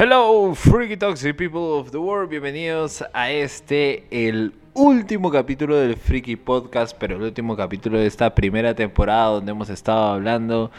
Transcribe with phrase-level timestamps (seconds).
[0.00, 2.30] Hello, freaky toxic people of the world.
[2.30, 8.32] Bienvenidos a este, el último capítulo del Freaky Podcast, pero el último capítulo de esta
[8.32, 10.70] primera temporada donde hemos estado hablando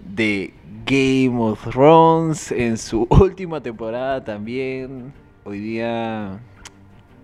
[0.00, 0.54] de
[0.86, 5.12] Game of Thrones en su última temporada también.
[5.44, 6.40] Hoy día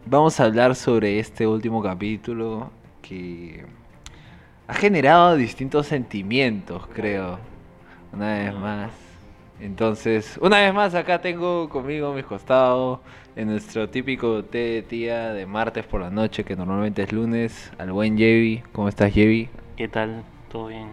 [0.05, 2.71] vamos a hablar sobre este último capítulo
[3.01, 3.65] que
[4.67, 7.39] ha generado distintos sentimientos, creo.
[8.13, 9.12] Una vez más.
[9.63, 13.01] Entonces, una vez más, acá tengo conmigo a mi costado,
[13.37, 17.71] en nuestro típico té de tía de martes por la noche, que normalmente es lunes,
[17.79, 18.65] al buen Jevi.
[18.73, 19.49] ¿Cómo estás, Jevi?
[19.77, 20.25] ¿Qué tal?
[20.51, 20.89] ¿Todo bien?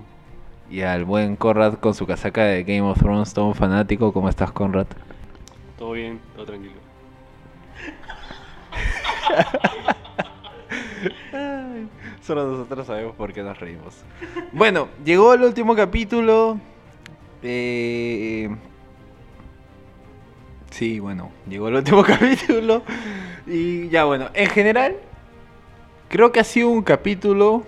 [0.69, 4.13] Y al buen Conrad con su casaca de Game of Thrones, todo un fanático.
[4.13, 4.85] ¿Cómo estás, Conrad?
[5.75, 6.73] Todo bien, todo tranquilo.
[12.21, 14.03] Solo nosotros sabemos por qué nos reímos.
[14.51, 16.59] Bueno, llegó el último capítulo.
[17.43, 18.49] Eh,
[20.71, 22.83] Sí, bueno, llegó el último capítulo.
[23.47, 24.95] Y ya bueno, en general,
[26.07, 27.63] creo que ha sido un capítulo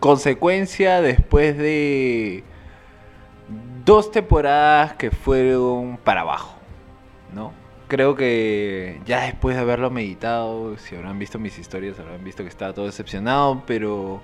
[0.00, 2.42] consecuencia después de
[3.84, 6.56] dos temporadas que fueron para abajo,
[7.32, 7.52] ¿no?
[7.88, 12.48] Creo que ya después de haberlo meditado, si habrán visto mis historias, habrán visto que
[12.48, 14.20] estaba todo decepcionado, pero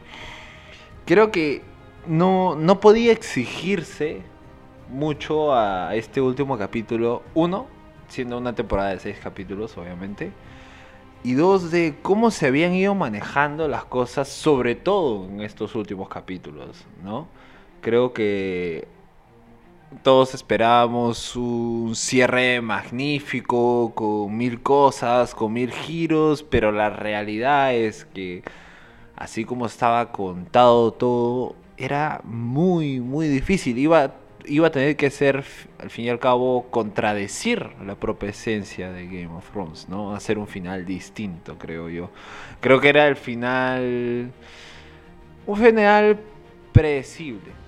[1.06, 1.62] creo que
[2.06, 4.22] no, no podía exigirse
[4.92, 7.22] mucho a este último capítulo.
[7.34, 7.66] Uno,
[8.08, 10.32] siendo una temporada de seis capítulos, obviamente.
[11.24, 16.08] Y dos, de cómo se habían ido manejando las cosas, sobre todo en estos últimos
[16.08, 17.28] capítulos, ¿no?
[17.80, 18.86] Creo que
[20.02, 28.04] todos esperábamos un cierre magnífico, con mil cosas, con mil giros, pero la realidad es
[28.06, 28.42] que,
[29.16, 33.78] así como estaba contado todo, era muy, muy difícil.
[33.78, 34.14] Iba
[34.46, 35.44] iba a tener que ser,
[35.78, 40.14] al fin y al cabo, contradecir la propia esencia de Game of Thrones, ¿no?
[40.14, 42.10] Hacer un final distinto, creo yo.
[42.60, 44.32] Creo que era el final.
[45.46, 46.18] Un final
[46.72, 47.62] predecible.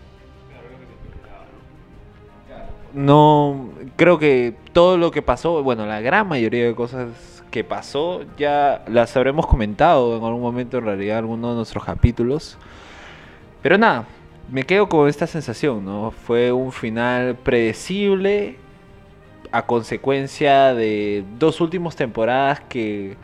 [2.93, 8.23] No, creo que todo lo que pasó, bueno, la gran mayoría de cosas que pasó
[8.37, 12.57] ya las habremos comentado en algún momento, en realidad, en alguno de nuestros capítulos.
[13.63, 14.07] Pero nada,
[14.51, 16.11] me quedo con esta sensación, ¿no?
[16.11, 18.57] Fue un final predecible
[19.53, 23.17] a consecuencia de dos últimas temporadas que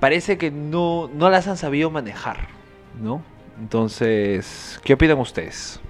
[0.00, 2.48] parece que no, no las han sabido manejar,
[3.00, 3.22] ¿no?
[3.58, 5.80] Entonces, ¿qué opinan ustedes?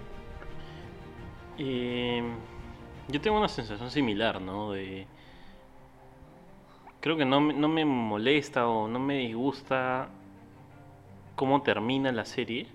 [1.58, 2.22] Eh,
[3.08, 4.72] yo tengo una sensación similar, ¿no?
[4.72, 5.06] De...
[7.00, 10.08] Creo que no, no me molesta o no me disgusta
[11.36, 12.66] cómo termina la serie,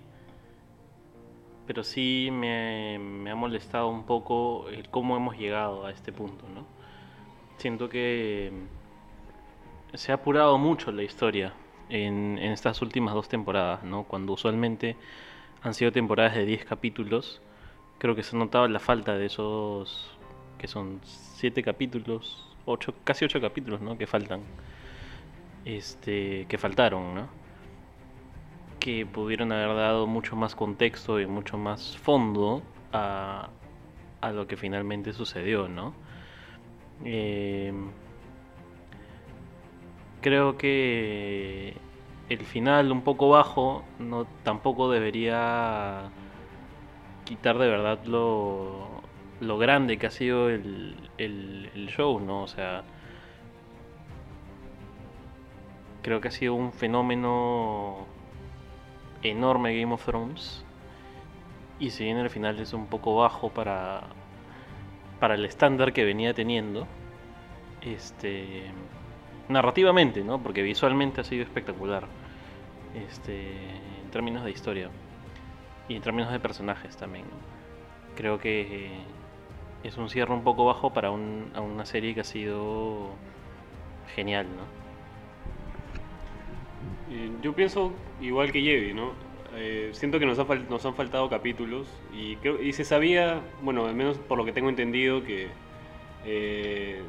[1.70, 6.48] pero sí me, me ha molestado un poco el cómo hemos llegado a este punto,
[6.52, 6.66] ¿no?
[7.58, 8.50] Siento que
[9.94, 11.54] se ha apurado mucho la historia
[11.88, 14.02] en, en estas últimas dos temporadas, ¿no?
[14.02, 14.96] Cuando usualmente
[15.62, 17.40] han sido temporadas de 10 capítulos,
[17.98, 20.10] creo que se ha notado la falta de esos
[20.58, 23.96] que son 7 capítulos, ocho, casi 8 capítulos, ¿no?
[23.96, 24.40] Que faltan.
[25.64, 27.39] Este, que faltaron, ¿no?
[28.80, 33.50] Que pudieron haber dado mucho más contexto y mucho más fondo a,
[34.22, 35.94] a lo que finalmente sucedió, ¿no?
[37.04, 37.72] Eh,
[40.20, 41.74] creo que
[42.28, 46.10] el final un poco bajo no tampoco debería
[47.24, 49.02] quitar de verdad lo,
[49.40, 52.42] lo grande que ha sido el, el- el show, ¿no?
[52.42, 52.84] O sea,
[56.02, 58.06] creo que ha sido un fenómeno
[59.22, 60.64] enorme Game of Thrones.
[61.78, 64.02] Y si bien el final es un poco bajo para,
[65.18, 66.86] para el estándar que venía teniendo,
[67.80, 68.64] este,
[69.48, 70.42] narrativamente, ¿no?
[70.42, 72.06] Porque visualmente ha sido espectacular.
[72.94, 73.52] Este,
[74.02, 74.90] en términos de historia
[75.88, 77.24] y en términos de personajes también.
[78.16, 78.90] Creo que
[79.84, 83.10] es un cierre un poco bajo para una serie que ha sido
[84.14, 84.79] genial, ¿no?
[87.42, 89.12] Yo pienso igual que Yevi, ¿no?
[89.54, 92.38] Eh, siento que nos, han faltado capítulos y,
[92.72, 95.48] se sabía, bueno, al menos por lo que tengo entendido, que
[96.24, 97.02] eh,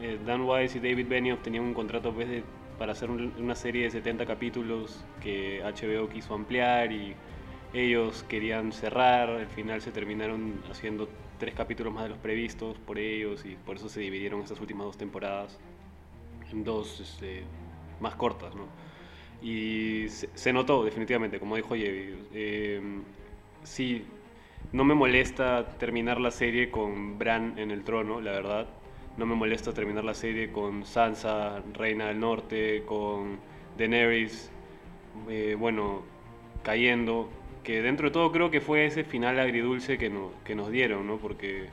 [0.00, 2.44] eh, Dan Weiss y David Benioff tenían un contrato pues,
[2.76, 7.14] para hacer un- una serie de 70 capítulos que HBO quiso ampliar y
[7.72, 12.98] ellos querían cerrar, al final se terminaron haciendo tres capítulos más de los previstos por
[12.98, 15.58] ellos y por eso se dividieron estas últimas dos temporadas
[16.52, 17.44] en dos este,
[18.00, 18.68] más cortas, ¿no?
[19.42, 22.26] Y se, se notó definitivamente, como dijo Yevi.
[22.34, 22.80] eh,
[23.62, 24.04] sí,
[24.72, 28.68] no me molesta terminar la serie con Bran en el trono, la verdad.
[29.16, 33.38] no me molesta terminar la serie con Sansa, Reina del Norte, con
[33.76, 34.50] Daenerys,
[35.28, 36.02] eh, bueno,
[36.62, 37.28] cayendo.
[37.64, 40.10] Que dentro de todo creo que fue ese final agridulce que,
[40.44, 41.16] que nos dieron, ¿no?
[41.18, 41.66] Porque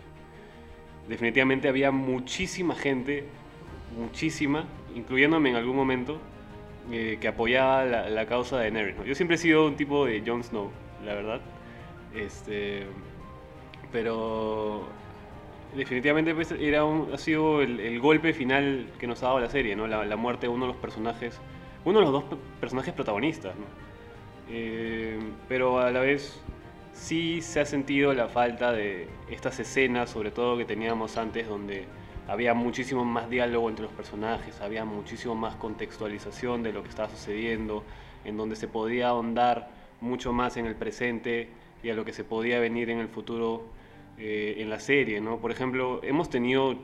[1.08, 3.26] definitivamente había muchísima gente,
[3.98, 4.66] muchísima,
[4.96, 6.20] incluyéndome en algún momento,
[6.92, 8.98] eh, que apoyaba la, la causa de Daenerys.
[8.98, 9.06] ¿no?
[9.06, 10.72] Yo siempre he sido un tipo de Jon Snow,
[11.06, 11.42] la verdad.
[12.14, 12.86] Este,
[13.92, 14.88] pero
[15.76, 19.50] definitivamente pues, era un- ha sido el, el golpe final que nos ha dado la
[19.50, 19.88] serie, ¿no?
[19.88, 21.40] La, la muerte de uno de los personajes,
[21.84, 23.66] uno de los dos pe- personajes protagonistas, ¿no?
[24.50, 25.18] Eh,
[25.50, 26.40] pero a la vez
[26.94, 31.86] sí se ha sentido la falta de estas escenas, sobre todo que teníamos antes, donde
[32.28, 37.10] había muchísimo más diálogo entre los personajes, había muchísimo más contextualización de lo que estaba
[37.10, 37.84] sucediendo,
[38.24, 39.70] en donde se podía ahondar
[40.02, 41.50] mucho más en el presente
[41.84, 43.66] y a lo que se podía venir en el futuro
[44.18, 45.38] eh, en la serie, ¿no?
[45.38, 46.76] Por ejemplo, hemos tenido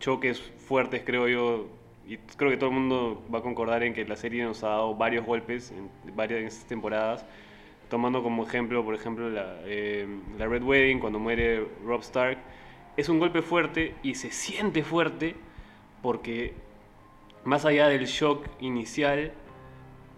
[0.00, 1.68] choques fuertes, creo yo,
[2.08, 4.70] y creo que todo el mundo va a concordar en que la serie nos ha
[4.70, 7.24] dado varios golpes en varias temporadas,
[7.88, 10.08] tomando como ejemplo, por ejemplo, la, eh,
[10.38, 12.38] la Red Wedding, cuando muere Rob Stark,
[13.00, 15.36] es un golpe fuerte y se siente fuerte
[16.02, 16.54] porque
[17.44, 19.32] más allá del shock inicial,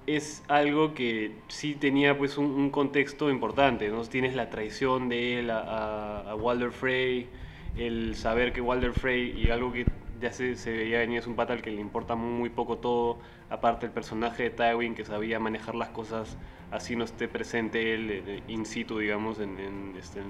[0.07, 4.03] es algo que sí tenía pues un, contexto importante, ¿no?
[4.05, 7.29] Tienes la traición de él a, a- Walder Frey,
[7.77, 9.87] el saber que Walder Frey y algo que
[10.21, 13.21] ya se, se veía venir es un pata al que le importa muy poco todo,
[13.49, 16.37] aparte el personaje de Tywin que sabía manejar las cosas
[16.71, 20.21] así no esté presente él eh, in situ, digamos, en, en, este,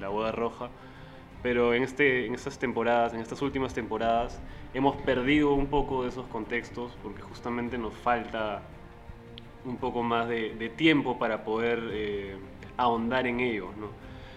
[0.00, 0.70] la boda roja.
[1.42, 4.42] Pero en, este, en estas temporadas, en estas últimas temporadas,
[4.74, 8.62] hemos perdido un poco de esos contextos porque justamente nos falta
[9.64, 12.38] un poco más de, de tiempo para poder eh,
[12.76, 13.90] ahondar en ellos, ¿no?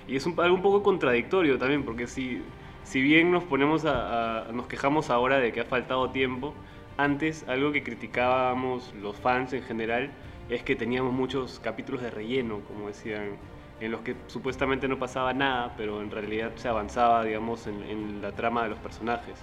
[0.07, 2.41] Y es un, algo un poco contradictorio también, porque si,
[2.83, 6.55] si bien nos ponemos a, a- nos quejamos ahora de que ha faltado tiempo,
[6.97, 10.11] antes algo que criticábamos los fans en general
[10.49, 13.37] es que teníamos muchos capítulos de relleno, como decían,
[13.79, 18.21] en los que supuestamente no pasaba nada, pero en realidad se avanzaba, digamos, en, en
[18.21, 19.39] la trama de los personajes.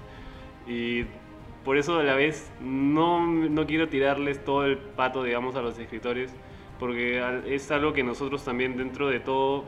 [0.66, 1.04] Y
[1.64, 5.78] por eso a la vez no, no quiero tirarles todo el pato, digamos, a los
[5.78, 6.34] escritores,
[6.78, 9.64] porque es algo que nosotros también dentro de todo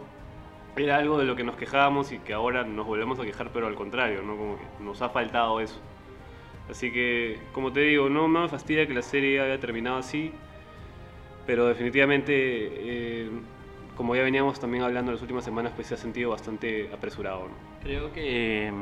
[0.76, 3.67] era algo de lo que nos quejábamos y que ahora nos volvemos a quejar, pero
[3.67, 4.37] al contrario, ¿no?
[4.37, 5.81] Como que nos ha faltado eso.
[6.71, 10.32] Así que, como te digo, no me fastidia que la serie haya terminado así,
[11.47, 13.31] pero definitivamente, eh,
[13.99, 17.49] como ya veníamos también hablando en las últimas semanas, pues se ha sentido bastante apresurado,
[17.49, 17.55] ¿no?
[17.83, 18.73] Creo que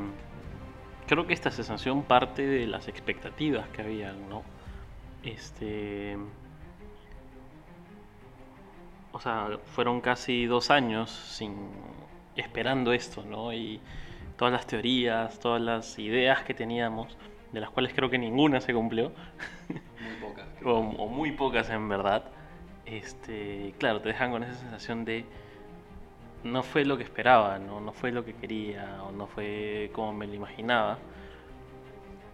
[1.07, 4.43] creo que esta sensación parte de las expectativas que habían, ¿no?
[5.23, 6.19] Este
[9.13, 11.71] o sea, fueron casi dos años sin
[12.37, 13.55] esperando esto, ¿no?
[13.55, 13.81] Y
[14.37, 17.17] todas las teorías, todas las ideas que teníamos,
[17.53, 19.13] de las cuales creo que ninguna se cumplió,
[19.99, 20.47] Muy pocas.
[20.67, 22.36] o, o muy pocas en verdad,
[22.87, 25.25] este, claro, te dejan con esa sensación de
[26.45, 27.81] no fue lo que esperaba, ¿no?
[27.81, 30.99] no fue lo que quería, o no fue como me lo imaginaba.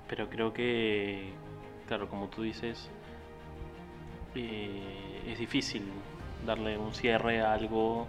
[0.08, 1.32] Pero creo que,
[1.86, 2.90] claro, como tú dices,
[4.34, 5.84] eh, es difícil
[6.44, 8.06] darle un cierre a algo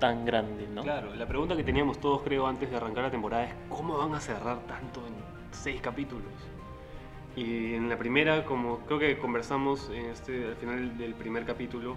[0.00, 0.82] tan grande, ¿no?
[0.82, 4.14] Claro, la pregunta que teníamos todos, creo, antes de arrancar la temporada es ¿cómo van
[4.14, 5.14] a cerrar tanto en
[5.52, 6.32] seis capítulos?
[7.38, 11.94] Y en la primera, como creo que conversamos en este, al final del primer capítulo,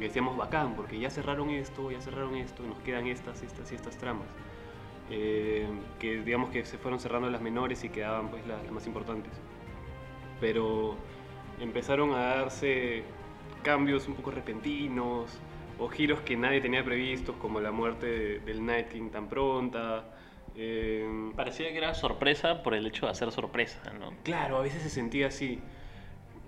[0.00, 3.96] decíamos bacán, porque ya cerraron esto, ya cerraron esto, nos quedan estas, estas y estas
[3.98, 4.26] tramas.
[5.10, 5.68] Eh,
[6.00, 9.32] que digamos que se fueron cerrando las menores y quedaban pues las, las más importantes.
[10.40, 10.96] Pero
[11.60, 13.04] empezaron a darse
[13.62, 15.38] cambios un poco repentinos
[15.78, 20.17] o giros que nadie tenía previstos, como la muerte de- del Night King tan pronta.
[20.58, 24.12] Eh, Parecía que era sorpresa por el hecho de hacer sorpresa, ¿no?
[24.24, 25.60] Claro, a veces se sentía así.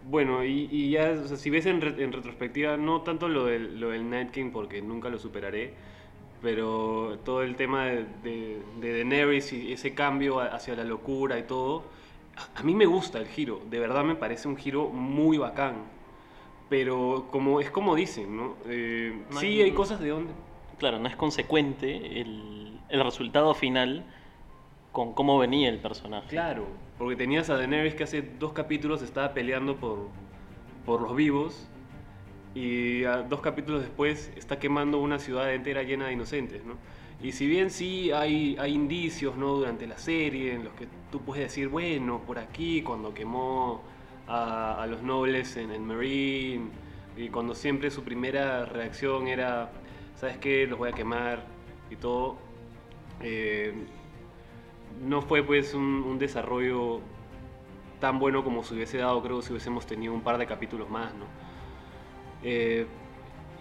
[0.09, 3.45] Bueno, y, y ya, o sea, si ves en, re- en retrospectiva, no tanto lo
[3.47, 5.75] del, lo del Night King, porque nunca lo superaré,
[6.43, 11.43] pero todo el tema de, de, de Daenerys y ese cambio hacia la locura y
[11.43, 11.85] todo,
[12.57, 15.75] a, a mí me gusta el giro, de verdad me parece un giro muy bacán.
[16.69, 18.57] Pero como es como dicen, ¿no?
[18.67, 20.33] Eh, sí, hay cosas de donde...
[20.79, 24.05] Claro, no es consecuente el, el resultado final
[24.93, 26.29] con cómo venía el personaje.
[26.29, 26.67] Claro,
[26.99, 30.09] porque tenías a Daenerys que hace dos capítulos estaba peleando por,
[30.85, 31.69] por los vivos
[32.55, 36.75] y a dos capítulos después está quemando una ciudad entera llena de inocentes, ¿no?
[37.23, 39.55] Y si bien sí hay, hay indicios, ¿no?
[39.55, 43.83] Durante la serie en los que tú puedes decir, bueno, por aquí cuando quemó
[44.27, 46.71] a, a los nobles en el Marine
[47.17, 49.71] y cuando siempre su primera reacción era,
[50.17, 50.67] ¿sabes qué?
[50.67, 51.45] Los voy a quemar
[51.91, 52.50] y todo.
[53.23, 53.75] Eh,
[55.07, 57.01] no fue pues un, desarrollo
[58.01, 61.15] tan bueno como se hubiese dado, creo, si hubiésemos tenido un par de capítulos más,
[61.15, 61.27] ¿no?
[62.43, 62.87] Eh,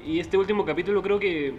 [0.05, 1.53] y este último capítulo creo que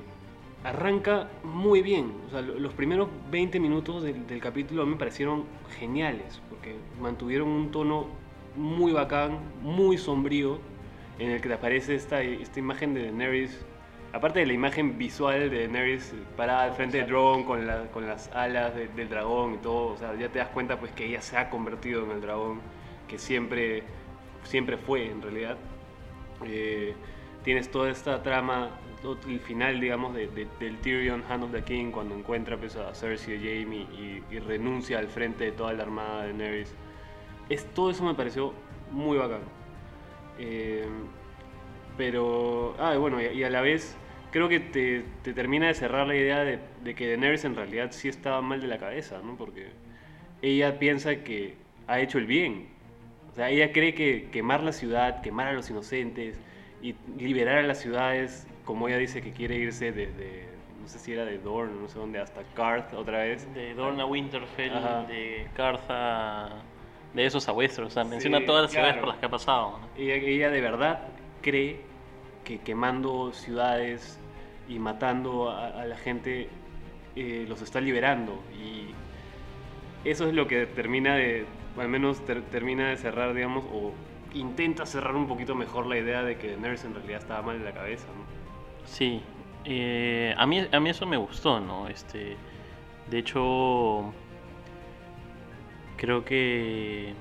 [0.64, 2.12] arranca muy bien.
[2.58, 5.44] Los primeros 20 minutos del, del capítulo a mí me parecieron
[5.78, 8.06] geniales, porque mantuvieron un tono
[8.56, 10.58] muy bacán, muy sombrío,
[11.18, 13.64] en el que te aparece esta, esta imagen de Daenerys,
[14.12, 18.06] aparte de la imagen visual de Daenerys parada al frente de Drogon con, la- con
[18.06, 21.06] las alas de- del dragón y todo, o sea, ya te das cuenta pues que
[21.06, 22.60] ella se ha convertido en el dragón
[23.08, 23.82] que siempre,
[24.44, 25.56] siempre fue en realidad.
[26.44, 26.94] Eh,
[27.44, 28.70] tienes toda esta trama,
[29.28, 32.94] el final, digamos, de, de- del Tyrion Hand of the King cuando encuentra pues, a
[32.94, 36.74] Cersei y a Jaime y, y renuncia al frente de toda la armada de Daenerys.
[37.48, 38.52] Es, todo eso me pareció
[38.90, 39.40] muy bacán.
[40.38, 40.86] Eh,
[41.96, 43.96] pero, ah, bueno, y, a la vez
[44.30, 47.88] creo que te, te termina de cerrar la idea de, de que Daenerys en realidad
[47.90, 49.36] sí estaba mal de la cabeza, ¿no?
[49.36, 49.68] Porque
[50.42, 51.56] ella piensa que
[51.86, 52.68] ha hecho el bien.
[53.30, 56.40] O sea, ella cree que quemar la ciudad, quemar a los inocentes
[56.82, 60.48] y liberar a las ciudades, como ella dice que quiere irse desde,
[60.80, 63.52] no sé si era de Dorne, no sé dónde, hasta Karth otra vez.
[63.54, 65.02] De Dorne a Winterfell, Ajá.
[65.04, 66.50] de Cartha,
[67.14, 67.92] de esos a Westeros.
[67.92, 69.06] O sea, menciona Sí, todas las ciudades claro.
[69.06, 69.78] por las que ha pasado.
[69.78, 69.88] ¿no?
[69.96, 71.08] Ella, ella de verdad
[71.40, 71.80] cree
[72.44, 74.18] que quemando ciudades
[74.68, 76.48] y matando a, la gente
[77.16, 78.40] eh, los está liberando.
[78.52, 78.94] Y
[80.08, 83.92] eso es lo que termina de, al menos ter- termina de cerrar, digamos, o
[84.32, 87.64] intenta cerrar un poquito mejor la idea de que Daenerys en realidad estaba mal en
[87.64, 88.06] la cabeza.
[88.84, 89.20] Sí,
[89.64, 91.88] eh, a, mí, a mí eso me gustó, ¿no?
[91.88, 92.36] Este,
[93.10, 94.12] de hecho,
[95.96, 97.12] creo que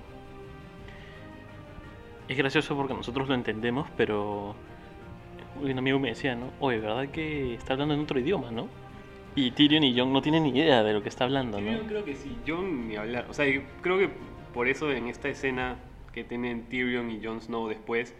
[2.30, 4.56] es gracioso porque nosotros lo entendemos, pero
[5.60, 6.52] un amigo me decía, ¿no?
[6.60, 8.68] Oye, ¿verdad que está hablando en otro idioma, no?
[9.36, 11.72] Y Tyrion y Jon no tienen ni idea de lo que está hablando, ¿no?
[11.72, 13.26] Yo creo que sí, Jon ni hablar.
[13.30, 14.10] O sea, yo creo que
[14.54, 15.78] por eso en esta escena
[16.14, 18.14] que tienen Tyrion y Jon Snow después,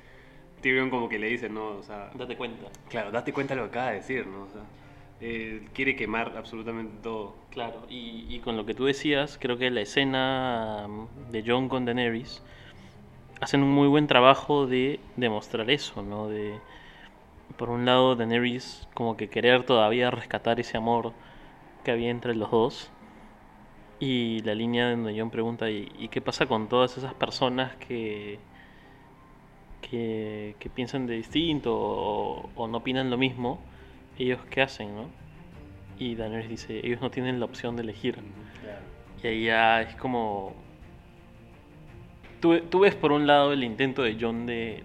[0.62, 1.78] Tyrion como que le dice, ¿no?
[1.78, 2.68] O sea, Date cuenta.
[2.90, 4.44] Claro, date cuenta de lo que acaba de decir, ¿no?
[4.44, 4.62] O sea,
[5.22, 7.36] eh, quiere quemar absolutamente todo.
[7.52, 10.88] Claro, y, y con lo que tú decías, creo que la escena
[11.32, 12.42] de Jon con Daenerys
[13.40, 16.28] hacen un muy buen trabajo de demostrar eso, ¿no?
[16.28, 16.60] De,
[17.58, 21.14] por un lado, Daenerys como que querer todavía rescatar ese amor
[21.84, 22.92] que había entre los dos.
[24.00, 28.40] Y la línea donde Jon pregunta, ¿y, y qué pasa con todas esas personas que,
[29.82, 33.60] que, que piensan de distinto o, o no opinan lo mismo?
[34.18, 35.06] ¿Ellos qué hacen, no?
[35.98, 38.20] Y Daenerys dice, ellos no tienen la opción de elegir.
[39.22, 40.54] Y ahí ya es como...
[42.40, 44.84] Tú, tú ves por un lado el intento de John de,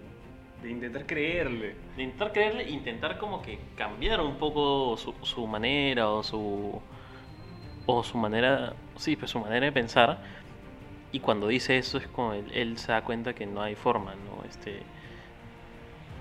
[0.61, 1.75] De intentar creerle.
[1.95, 6.81] de intentar creerle, intentar como que cambiar un poco su, su manera o su...
[7.85, 8.73] O su manera...
[8.97, 10.19] Sí, pues su manera de pensar.
[11.11, 14.15] Y cuando dice eso es como él, él se da cuenta que no hay forma,
[14.15, 14.43] ¿no?
[14.47, 14.83] Este,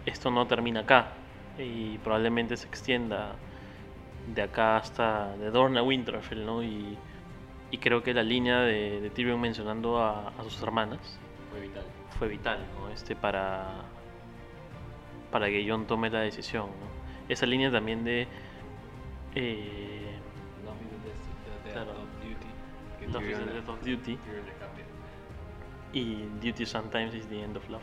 [0.07, 1.13] esto no termina acá.
[1.59, 3.37] Y probablemente se extienda
[4.35, 6.63] de acá hasta de Dorne a Winterfell, ¿no?
[6.63, 6.97] Y,
[7.71, 11.19] y creo que la línea de, de Tyrion mencionando a, a sus hermanas
[11.55, 11.85] Fue vital.
[12.19, 12.91] fue vital, ¿no?
[12.91, 13.85] Este para
[15.31, 17.29] para que Jon tome la decisión, ¿no?
[17.29, 18.27] Esa línea también de
[19.35, 20.19] eh,
[21.73, 21.93] Claro.
[23.01, 24.19] Que Love is the death of duty
[25.93, 27.83] y duty sometimes is the end of love.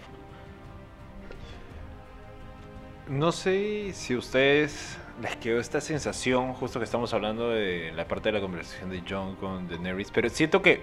[3.07, 3.19] ¿no?
[3.19, 8.07] No sé si a ustedes les quedó esta sensación, justo que estamos hablando de la
[8.07, 10.81] parte de la conversación de John con Daenerys, pero siento que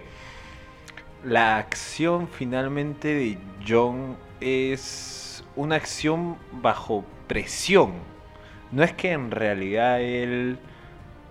[1.25, 7.93] la acción finalmente de John es una acción bajo presión.
[8.71, 10.59] No es que en realidad él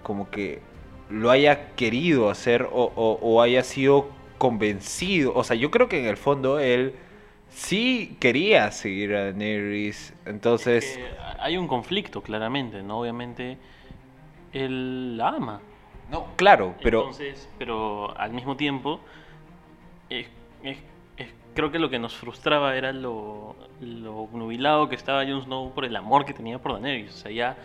[0.03, 0.61] como que
[1.09, 5.33] lo haya querido hacer o, o- o haya sido convencido.
[5.35, 6.93] O sea, yo creo que en el fondo él
[7.49, 10.13] sí quería seguir a Daenerys.
[10.25, 10.83] Entonces...
[10.83, 11.07] Es que
[11.39, 12.99] hay un conflicto claramente, ¿no?
[12.99, 13.57] Obviamente
[14.53, 15.61] él la ama.
[16.11, 16.99] No, claro, pero...
[17.01, 18.99] Entonces, pero al mismo tiempo,
[20.09, 20.27] es-
[20.63, 20.77] es-
[21.17, 25.73] es- creo que lo que nos frustraba era lo, lo nubilado que estaba Jon Snow
[25.73, 27.13] por el amor que tenía por Daenerys.
[27.13, 27.57] O sea, ya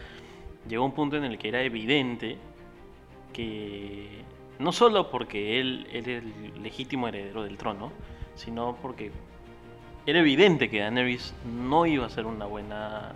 [0.68, 2.38] llegó un punto en el que era evidente
[3.32, 4.22] que
[4.58, 7.92] no solo porque él era el legítimo heredero del trono,
[8.34, 9.10] sino porque
[10.06, 13.12] era evidente que Daenerys no iba a ser una buena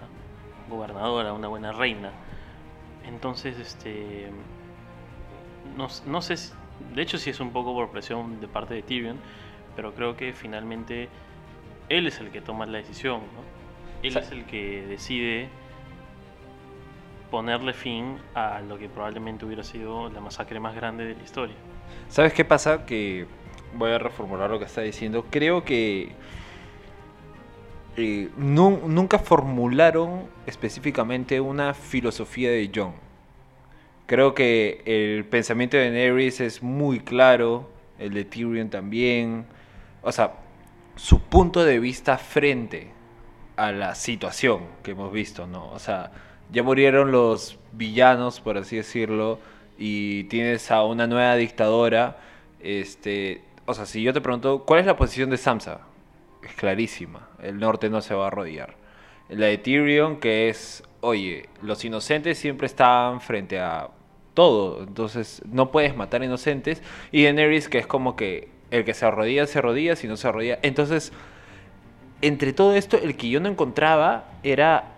[0.69, 2.11] gobernadora, una buena reina.
[3.07, 4.31] Entonces, este
[5.77, 6.37] no, no sé,
[6.95, 9.19] de hecho sí es un poco por presión de parte de Tyrion,
[9.75, 11.09] pero creo que finalmente
[11.89, 13.57] él es el que toma la decisión, ¿no?
[14.03, 15.49] Él es el que decide
[17.31, 21.55] ponerle fin a lo que probablemente hubiera sido la masacre más grande de la historia.
[22.09, 22.87] ¿Sabes qué pasa?
[22.87, 23.27] Que
[23.75, 25.27] voy a reformular lo que está diciendo.
[25.31, 26.13] Creo que
[27.97, 32.93] eh, nu- nunca formularon específicamente una filosofía de John.
[34.07, 39.47] Creo que el pensamiento de Daenerys es muy claro, el de Tyrion también.
[40.03, 40.35] O sea,
[40.95, 42.93] su punto de vista frente
[43.57, 45.71] a la situación que hemos visto, ¿no?
[45.73, 46.13] O sea,
[46.53, 49.41] ya murieron los villanos, por así decirlo,
[49.77, 52.19] y tienes a una nueva dictadora.
[52.61, 55.81] Este, o sea, si yo te pregunto, ¿cuál es la posición de Sansa?
[56.45, 58.77] Es clarísima, el norte no se va a arrodillar.
[59.29, 63.89] La de Tyrion, que es, oye, los inocentes siempre están frente a
[64.37, 66.83] todo, entonces no puedes matar inocentes.
[67.11, 70.29] Y Daenerys, que es como que el que se arrodilla, se arrodilla, si no se
[70.29, 70.59] arrodilla.
[70.63, 71.11] Entonces,
[72.21, 74.93] entre todo esto, el que yo no encontraba era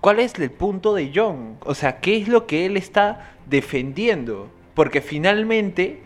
[0.00, 1.58] cuál es el punto de John.
[1.64, 4.48] O sea, qué es lo que él está defendiendo.
[4.74, 6.00] Porque finalmente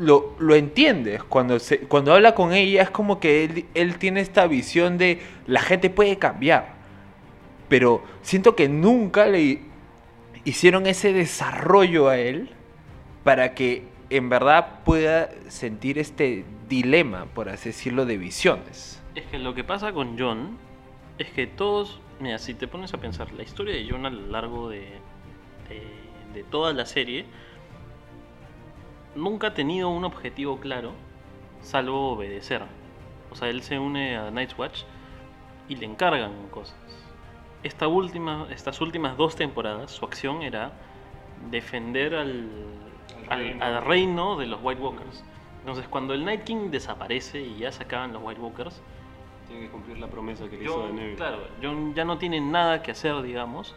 [0.00, 1.22] lo, lo entiendes.
[1.22, 5.20] Cuando, se, cuando habla con ella es como que él, él tiene esta visión de
[5.46, 6.74] la gente puede cambiar.
[7.68, 9.67] Pero siento que nunca le
[10.44, 12.50] hicieron ese desarrollo a él
[13.24, 19.02] para que en verdad pueda sentir este dilema, por así decirlo, de visiones.
[19.14, 20.58] Es que lo que pasa con John
[21.18, 24.26] es que todos, mira, si te pones a pensar, la historia de John a lo
[24.28, 24.98] largo de,
[26.50, 27.26] toda la serie
[29.16, 30.92] nunca ha tenido un objetivo claro,
[31.62, 32.62] salvo obedecer.
[33.30, 34.82] O sea, él se une a Night's Watch
[35.68, 36.76] y le encargan cosas.
[37.62, 40.72] Esta última, estas últimas dos temporadas, su acción era
[41.50, 42.48] defender al,
[43.28, 43.64] Al reino.
[43.64, 45.24] al reino de los White Walkers.
[45.60, 48.80] Entonces, cuando el Night King desaparece y ya se acaban los White Walkers,
[49.48, 51.16] Tiene que cumplir la promesa que le hizo Jon, Daenerys.
[51.16, 53.74] claro, Jon ya no tiene nada que hacer, digamos,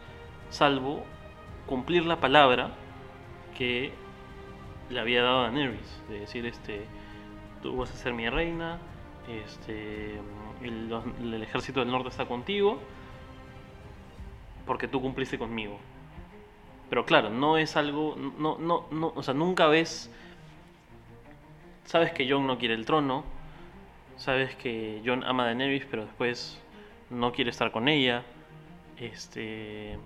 [0.50, 1.02] salvo
[1.66, 2.70] cumplir la palabra
[3.56, 3.92] que
[4.90, 6.84] le había dado a Daenerys, de decir, este,
[7.62, 8.78] tú vas a ser mi reina,
[9.28, 10.18] este,
[10.62, 12.78] el ejército del norte está contigo,
[14.66, 15.78] porque tú cumpliste conmigo.
[16.90, 20.10] Pero claro, no es algo, no, no, no, o sea, nunca ves,
[21.84, 23.24] sabes que Jon no quiere el trono,
[24.16, 26.60] sabes que Jon ama a Daenerys, pero después
[27.10, 28.22] no quiere estar con ella.
[28.98, 29.98] Este.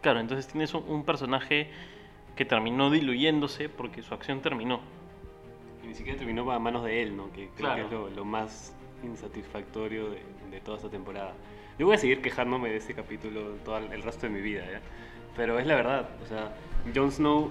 [0.00, 1.70] Claro, entonces tienes un, un personaje
[2.36, 4.80] que terminó diluyéndose porque su acción terminó.
[5.82, 7.32] Y ni siquiera terminó a manos de él, ¿no?
[7.32, 7.76] Que creo Claro.
[7.76, 11.34] que es lo, lo más insatisfactorio de, de toda esta temporada.
[11.78, 14.64] Yo voy a seguir quejándome de este capítulo todo el resto de mi vida.
[15.36, 16.50] Pero es la verdad, o sea,
[16.92, 17.50] Jon Snow,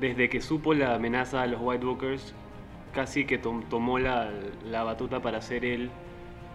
[0.00, 2.34] desde que supo la amenaza a los White Walkers,
[2.92, 4.28] casi que tom- tomó la,
[4.64, 5.90] la batuta para ser él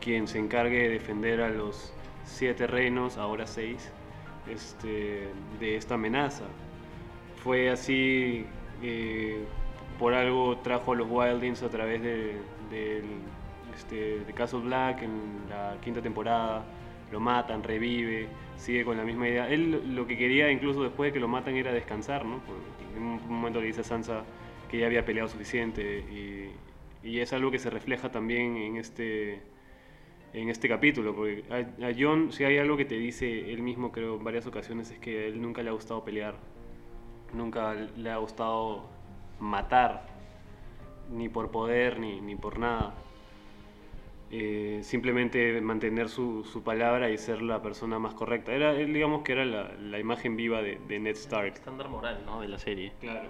[0.02, 1.94] quien se encargue de defender a los
[2.26, 3.90] siete reinos, ahora seis,
[4.52, 5.30] este,
[5.62, 6.44] de esta amenaza.
[7.42, 8.46] Fue así,
[8.84, 9.46] eh,
[9.98, 13.06] por algo trajo a los Wildings a través de, del,
[13.74, 16.64] este, de Castle Black en la quinta temporada.
[17.12, 19.50] Lo matan, revive, sigue con la misma idea.
[19.50, 22.42] Él lo que quería, incluso después de que lo matan, era descansar, ¿no?
[22.96, 24.24] En un momento le dice a Sansa
[24.70, 26.52] que ya había peleado suficiente y,
[27.04, 29.40] es algo que se refleja también en este,
[30.34, 34.16] en este capítulo, porque a, John, si hay algo que te dice él mismo, creo,
[34.18, 36.36] en varias ocasiones, es que él nunca le ha gustado pelear,
[37.32, 38.90] nunca le ha gustado
[39.40, 40.08] matar,
[41.12, 42.96] ni por poder, ni, ni por nada.
[44.32, 48.54] Eh, simplemente mantener su, su palabra y ser la persona más correcta.
[48.54, 51.54] Era, él, digamos que era la, la imagen viva de, de Ned Stark.
[51.54, 52.42] Estándar moral, ¿no?
[52.42, 52.92] De la serie.
[53.00, 53.30] Claro.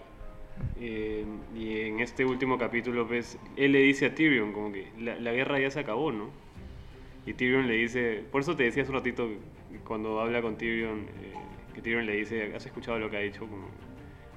[0.80, 5.20] Eh, y en este último capítulo, pues, él le dice a Tyrion como que la,
[5.20, 6.30] la guerra ya se acabó, ¿no?
[7.26, 9.28] Y Tyrion le dice, por eso te decía hace un ratito,
[9.86, 11.34] cuando habla con Tyrion, eh,
[11.74, 13.42] que Tyrion le dice, ¿has escuchado lo que ha dicho?
[13.42, 13.68] Como,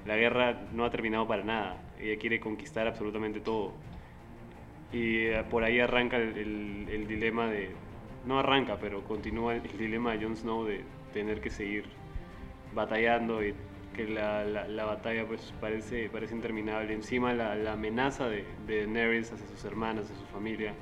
[0.05, 3.73] la guerra no ha terminado para nada, ella quiere conquistar absolutamente todo.
[4.91, 7.75] Y eh, por ahí arranca el, el- el dilema de,
[8.25, 11.89] no arranca, pero continúa el, dilema de Jon Snow de tener que seguir
[12.73, 13.53] batallando y
[13.93, 16.93] que la, la- la batalla pues parece, parece interminable.
[16.93, 20.73] Encima la, la amenaza de, de Daenerys hacia sus hermanas, hacia su familia,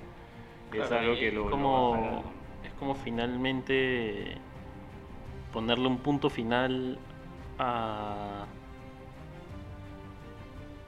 [0.74, 2.32] es algo que es lo, lo como, jalando.
[2.64, 4.38] es como finalmente
[5.54, 6.98] ponerle un punto final
[7.60, 8.46] a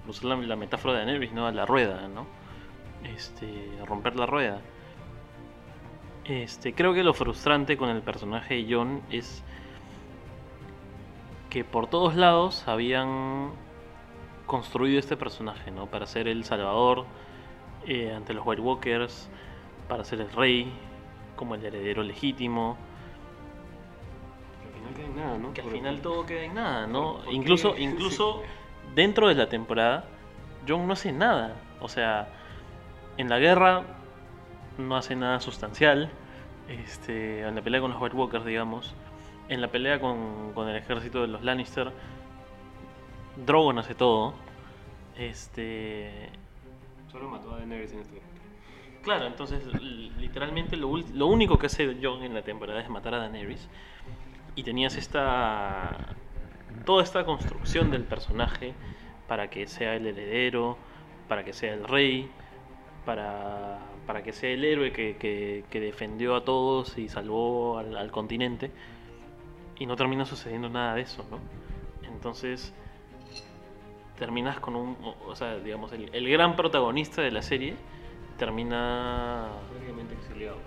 [0.08, 1.48] usar la, la metáfora de Daenerys, ¿no?
[1.48, 2.26] A la rueda, ¿no?
[3.04, 4.62] Este, romper la rueda.
[6.26, 9.44] Este, creo que lo frustrante con el personaje de Jon es
[11.50, 13.52] que por todos lados habían
[14.46, 15.88] construido este personaje, ¿no?
[15.88, 17.06] Para ser el salvador
[17.88, 19.30] eh, ante los White Walkers,
[19.88, 20.72] para ser el rey,
[21.36, 22.78] como el heredero legítimo.
[24.96, 25.54] queda en nada, ¿no?
[25.54, 27.16] que al final todo queda en nada, ¿no?
[27.16, 27.34] ¿Por qué?
[27.34, 27.84] Incluso, Sí.
[27.84, 28.44] incluso
[28.94, 30.06] dentro de la temporada,
[30.68, 31.56] John no hace nada.
[31.82, 32.28] O sea,
[33.20, 33.84] en la guerra
[34.78, 36.10] no hace nada sustancial.
[36.70, 38.96] Este, en la pelea con los White Walkers, digamos.
[39.50, 41.92] En la pelea con, con el ejército de los Lannister,
[43.46, 44.34] Drogon hace todo.
[45.18, 46.30] Este,
[47.12, 48.22] Solo mató a Daenerys en este
[49.04, 49.66] Claro, entonces
[50.18, 53.68] literalmente lo, lo único que hace Jon en la temporada es matar a Daenerys.
[54.56, 56.16] Y tenías esta.
[56.86, 58.76] toda esta construcción del personaje
[59.28, 60.78] para que sea el heredero,
[61.28, 62.30] para que sea el rey,
[63.06, 67.96] para, para que sea el héroe que, que- que defendió a todos y salvó al,
[67.98, 68.72] al continente.
[69.78, 71.40] Y no termina sucediendo nada de eso, ¿no?
[72.14, 72.74] Entonces
[74.18, 77.76] terminas con un, o- sea, digamos, el, el gran protagonista de la serie
[78.38, 80.58] termina, Prácticamente exiliado.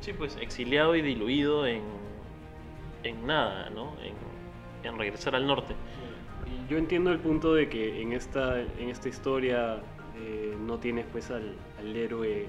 [0.00, 1.82] sí, pues, exiliado y diluido en,
[3.04, 3.96] en nada, ¿no?
[4.02, 4.14] En,
[4.86, 5.74] en regresar al norte.
[6.68, 9.80] Yo entiendo el punto de que en esta, en esta historia
[10.22, 11.56] eh, no tienes pues al,
[11.96, 12.46] héroe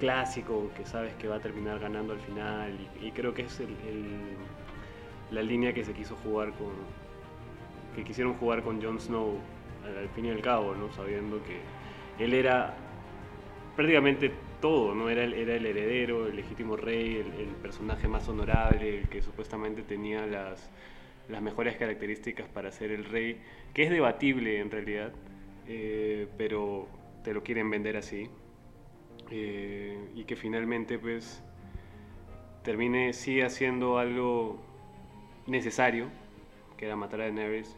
[0.00, 3.62] clásico que sabes que va a terminar ganando al final y, creo que es
[5.30, 6.72] la línea que se quiso jugar con
[7.94, 9.38] que quisieron jugar con Jon Snow
[9.84, 10.92] al, al fin y al cabo, ¿no?
[10.92, 11.60] sabiendo que
[12.24, 12.74] él era
[13.76, 15.10] prácticamente todo, ¿no?
[15.10, 19.20] Era el, era el heredero, el legítimo rey, el, el personaje más honorable, el que
[19.20, 20.70] supuestamente tenía las,
[21.28, 23.40] las mejores características para ser el rey,
[23.72, 25.12] que es debatible en realidad,
[25.66, 26.88] eh, pero
[27.22, 28.28] te lo quieren vender así.
[29.30, 31.42] Eh, y que finalmente pues
[32.62, 34.58] termine sí haciendo algo
[35.46, 36.08] necesario,
[36.76, 37.76] que era matar a Daenerys,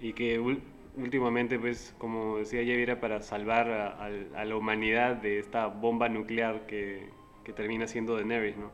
[0.00, 0.38] y que
[0.96, 5.66] últimamente pues como decía Javi era para salvar a, al- a la humanidad de esta
[5.66, 7.08] bomba nuclear que,
[7.44, 8.70] que termina siendo Daenerys, ¿no?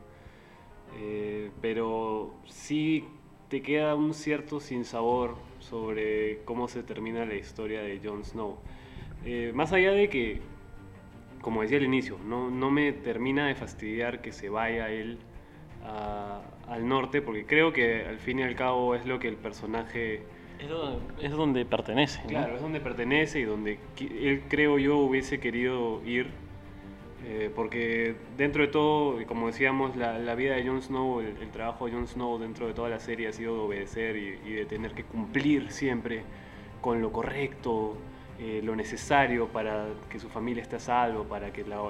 [0.97, 3.05] Eh, pero sí
[3.49, 5.35] te queda un cierto sinsabor
[5.69, 8.57] sobre cómo se termina la historia de Jon Snow.
[9.25, 10.41] Eh, más allá de que,
[11.41, 15.19] como decía al inicio, no, no me termina de fastidiar que se vaya él
[15.83, 19.37] a- al norte, porque creo que al fin y al cabo es lo que el
[19.37, 20.23] personaje...
[20.59, 22.29] Es donde, es donde pertenece, ¿no?
[22.29, 26.31] Claro, es donde pertenece y donde él, creo yo, hubiese querido ir.
[27.27, 31.49] Eh, porque dentro de todo, como decíamos, la, la vida de Jon Snow, el, el
[31.51, 34.53] trabajo de Jon Snow dentro de toda la serie ha sido de obedecer y, y
[34.53, 36.21] de tener que cumplir siempre
[36.81, 37.97] con lo correcto,
[38.39, 41.81] eh, lo necesario para que su familia esté a salvo, para que la,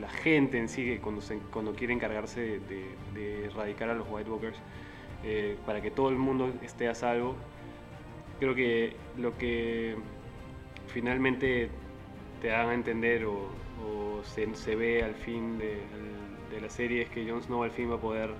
[0.00, 4.06] la gente en sí, cuando, se- cuando quiere encargarse de, de- de erradicar a los
[4.08, 4.56] White Walkers,
[5.24, 7.36] eh, para que todo el mundo esté a salvo,
[8.38, 9.96] creo que lo que
[10.86, 11.68] finalmente
[12.40, 13.48] te dan a entender o,
[13.84, 15.82] o se, se ve al fin de,
[16.50, 18.30] de la serie es que Jon Snow al fin va a poder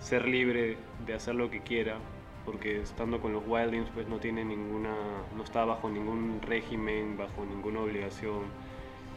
[0.00, 1.98] ser libre de hacer lo que quiera
[2.44, 4.94] porque estando con los Wildlings pues no tiene ninguna
[5.36, 8.44] no está bajo ningún régimen bajo ninguna obligación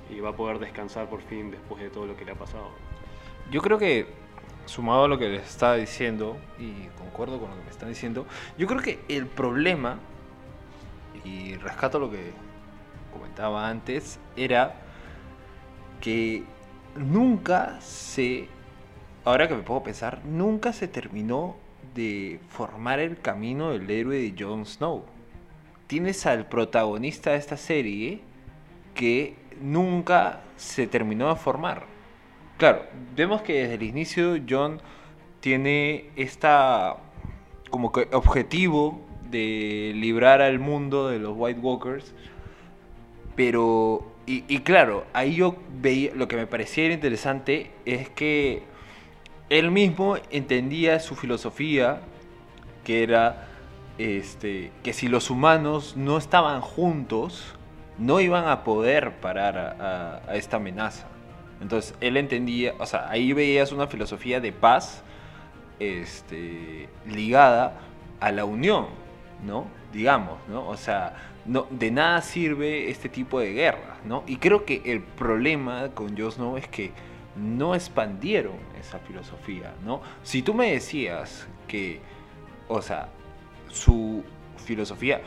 [0.10, 2.70] y va a poder descansar por fin después de todo lo que le ha pasado.
[3.52, 4.08] Yo creo que,
[4.66, 8.26] sumado a lo que les estaba diciendo, y concuerdo con lo que me están diciendo,
[8.58, 10.00] yo creo que el problema,
[11.24, 12.32] y rescato lo que
[13.12, 14.83] comentaba antes, era
[16.04, 16.44] que
[16.98, 18.50] nunca se,
[19.24, 21.56] ahora que me puedo pensar, nunca se terminó
[21.96, 25.06] de formar el camino del héroe de Jon Snow.
[25.88, 28.20] Tienes al protagonista de esta serie
[28.94, 31.86] que nunca se terminó de formar.
[32.58, 32.84] Claro,
[33.16, 34.82] vemos que desde el inicio John
[35.40, 36.98] tiene esta
[37.70, 39.00] como que objetivo
[39.32, 42.14] de librar al mundo de los White Walkers,
[43.38, 48.64] pero y, claro, ahí yo veía lo que me parecía interesante es que
[49.50, 52.02] él mismo entendía su filosofía
[52.84, 53.48] que era
[53.98, 57.56] este que si los humanos no estaban juntos
[57.98, 61.08] no iban a poder parar a, a- a esta amenaza.
[61.62, 65.04] Entonces él entendía, o sea, ahí veías una filosofía de paz
[65.80, 67.80] este, ligada
[68.20, 68.88] a la unión,
[69.46, 69.66] ¿no?
[69.92, 70.68] Digamos, ¿no?
[70.68, 71.14] O sea,
[71.46, 74.24] no, de nada sirve este tipo de guerras, ¿no?
[74.28, 76.92] Y creo que el problema con Jon Snow es que
[77.36, 80.02] no expandieron esa filosofía, ¿no?
[80.24, 82.00] Si tú me decías que,
[82.68, 83.10] o sea,
[83.70, 84.24] su
[84.58, 85.22] filosofía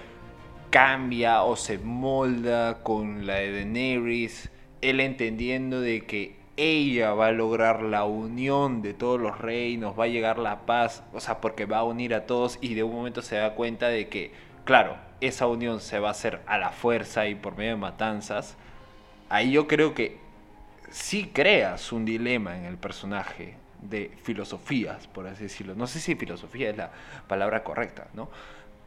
[0.71, 4.51] cambia o se molda con la de Daenerys,
[4.81, 10.05] él entendiendo de que ella va a lograr la unión de todos los reinos, va
[10.05, 12.95] a llegar la paz, o sea, porque va a unir a todos y de un
[12.95, 14.33] momento se da cuenta de que,
[14.65, 18.57] claro, esa unión se va a hacer a la fuerza y por medio de matanzas,
[19.29, 20.19] ahí yo creo que
[20.91, 25.75] sí creas un dilema en el personaje, de filosofías, por así decirlo.
[25.75, 26.91] No sé si filosofía es la
[27.29, 28.29] palabra correcta, ¿no?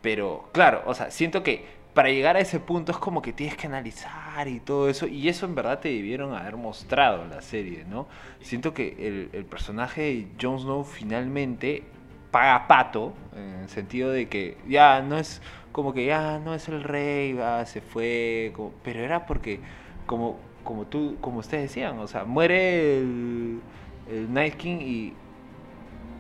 [0.02, 3.58] Pero claro, o sea, siento que para llegar a ese punto es como que tienes
[3.58, 7.42] que analizar y todo eso, y eso en verdad te debieron haber mostrado en la
[7.42, 8.08] serie, ¿no?
[8.42, 11.84] Siento que el, el personaje de Jon Snow finalmente
[12.32, 16.68] paga pato, en el sentido de que ya no es como que ya no es
[16.70, 19.60] el rey, va, se fue, como- pero era porque
[20.06, 23.60] como como tú como ustedes decían, o sea, muere el,
[24.12, 25.14] el Night King y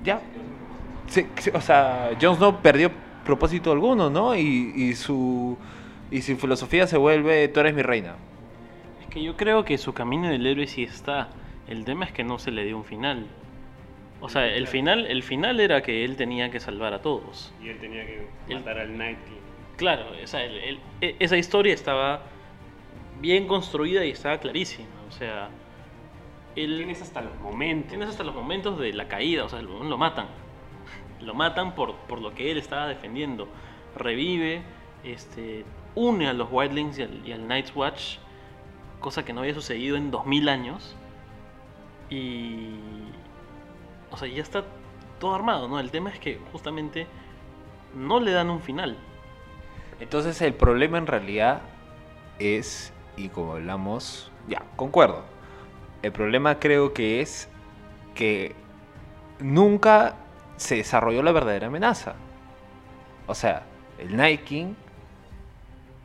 [0.03, 0.21] ya
[1.07, 2.91] se- se- o sea, Jon Snow perdió
[3.25, 4.35] propósito alguno, ¿no?
[4.35, 5.57] Y, y su
[6.11, 8.15] y su filosofía se vuelve tú eres mi reina.
[9.01, 11.29] Es que yo creo que su camino del héroe sí está.
[11.67, 13.27] El tema es que no se le dio un final.
[14.21, 17.53] O sea, el final, el final era que él tenía que salvar a todos.
[17.63, 19.38] Y él tenía que matar al Night King.
[19.79, 22.23] Claro, el- el- e- esa historia estaba
[23.21, 24.89] bien construida y estaba clarísima.
[25.07, 25.49] O sea,
[26.53, 27.87] Tienes hasta los momentos.
[27.89, 30.27] tienes hasta los momentos de la caída, o sea, lo, lo matan.
[31.21, 33.47] Lo matan por, por lo que él estaba defendiendo.
[33.95, 34.61] Revive,
[35.05, 35.63] este,
[35.95, 38.17] une a los Wildlings y al, y al Night's Watch,
[38.99, 40.97] cosa que no había sucedido en 2000 años.
[42.09, 42.71] Y.
[44.11, 44.65] O sea, ya está
[45.19, 45.79] todo armado, ¿no?
[45.79, 47.07] El tema es que justamente
[47.95, 48.97] no le dan un final.
[49.99, 51.61] Entonces el problema en realidad
[52.39, 55.23] es, y como hablamos, ya, concuerdo.
[56.01, 57.49] El problema creo que es
[58.15, 58.55] que
[59.39, 60.15] nunca
[60.57, 62.15] se desarrolló la verdadera amenaza.
[63.27, 63.63] O sea,
[63.97, 64.73] el King,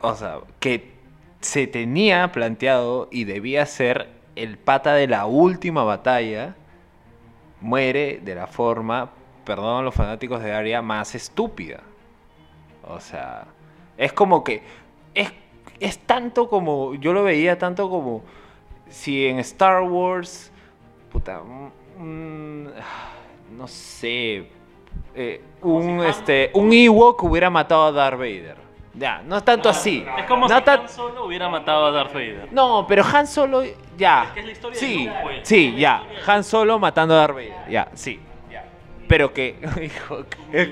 [0.01, 0.93] o sea, que
[1.39, 6.55] se tenía planteado y debía ser el pata de la última batalla,
[7.61, 9.11] muere de la forma,
[9.45, 11.81] perdón a los fanáticos de Arya, más estúpida.
[12.83, 13.45] O sea,
[13.97, 14.63] es como que.
[15.13, 15.31] Es,
[15.79, 16.95] es tanto como.
[16.95, 18.23] Yo lo veía tanto como.
[18.89, 20.51] Si en Star Wars.
[21.11, 21.41] Puta.
[21.97, 22.65] mm,
[23.57, 24.49] no sé.
[25.13, 28.57] eh, un, Han- este, un Ewok hubiera matado a Darth Vader.
[28.97, 30.05] Ya, no es tanto así.
[30.17, 32.47] Es como No si tan- Han Solo hubiera matado a Darth Vader.
[32.53, 33.63] no, pero Han Solo,
[33.97, 34.23] ya.
[34.25, 35.39] Es que es la historia de sí, Luke, pues.
[35.43, 36.03] sí, Es ya.
[36.25, 38.19] de Han Solo matando a Darth Vader, ya, sí.
[39.07, 40.71] Pero que, hijo, que-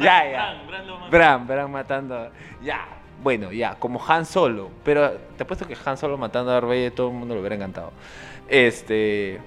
[0.00, 0.62] Ya, Bran, ya.
[0.66, 1.10] Bran, Bran.
[1.10, 2.14] Bran, Bran matando.
[2.16, 2.30] a-
[2.62, 2.86] Ya,
[3.22, 4.70] bueno, ya, como Han Solo.
[4.84, 7.56] Pero te apuesto que Han Solo matando a Darth Vader todo el mundo lo hubiera
[7.56, 7.92] encantado.
[8.48, 9.40] Este.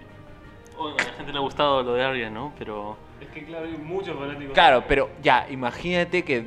[0.77, 2.53] Bueno, a la gente le ha gustado lo de Arya, ¿no?
[2.57, 2.97] Pero.
[3.21, 4.53] Es que claro, hay muchos fanáticos.
[4.53, 6.45] Claro, pero ya, imagínate que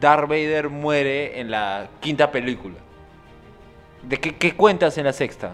[0.00, 2.76] Darth Vader muere en la quinta película.
[4.02, 5.52] ¿De qué, qué cuentas en la sexta?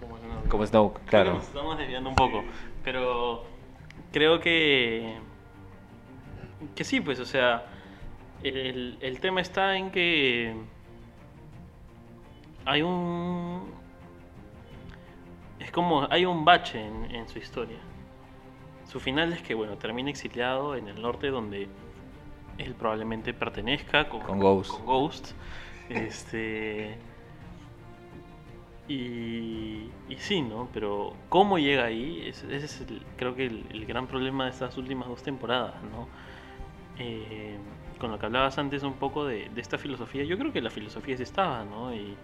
[0.00, 1.34] Como no- Como Snoke, claro.
[1.34, 2.42] Nos estamos desviando un poco.
[2.84, 3.44] Pero.
[4.12, 5.18] Creo que.
[6.74, 7.64] Que sí, pues, o sea.
[8.42, 10.54] El, el tema está en que.
[12.64, 13.70] Hay un.
[15.58, 16.06] Es como.
[16.10, 17.78] Hay un bache en, en su historia.
[18.90, 21.68] Su final es que, bueno, termina exiliado en el norte donde
[22.58, 24.70] él probablemente pertenezca con, Con Ghost.
[24.72, 25.32] con Ghost.
[25.88, 26.96] Este.
[28.88, 30.68] Y, y sí, ¿no?
[30.72, 34.50] Pero cómo llega ahí, Es- ese es el- creo que el, el gran problema de
[34.50, 36.08] estas últimas dos temporadas, ¿no?
[37.00, 37.56] Eh,
[37.98, 41.16] con lo que hablabas antes un poco de, esta filosofía, yo creo que la filosofía
[41.16, 41.94] sí estaba, ¿no?
[41.94, 42.14] Y,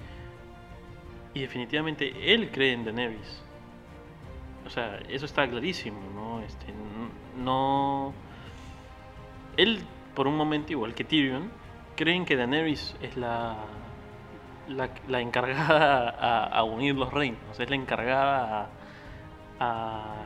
[1.34, 3.42] y definitivamente él cree en Daenerys.
[4.66, 6.40] O sea, eso está clarísimo, ¿no?
[6.40, 6.66] Este,
[7.36, 8.12] no...
[9.56, 9.80] Él,
[10.14, 11.50] por un momento, igual que Tyrion,
[11.96, 13.56] creen que Daenerys es la,
[14.68, 18.68] la, encargada a, a unir los reinos, es la encargada a...
[19.60, 20.24] a-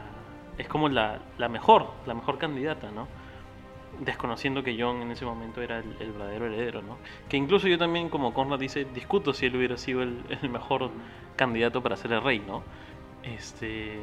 [0.59, 3.09] es como la, la mejor, la mejor candidata, ¿no?
[3.99, 6.97] Desconociendo que Jon en ese momento era el, el verdadero heredero, ¿no?
[7.29, 10.91] Que incluso yo también, como Conrad dice, discuto si él hubiera sido el, mejor
[11.37, 12.63] candidato para ser el rey, ¿no?
[13.23, 13.99] Este...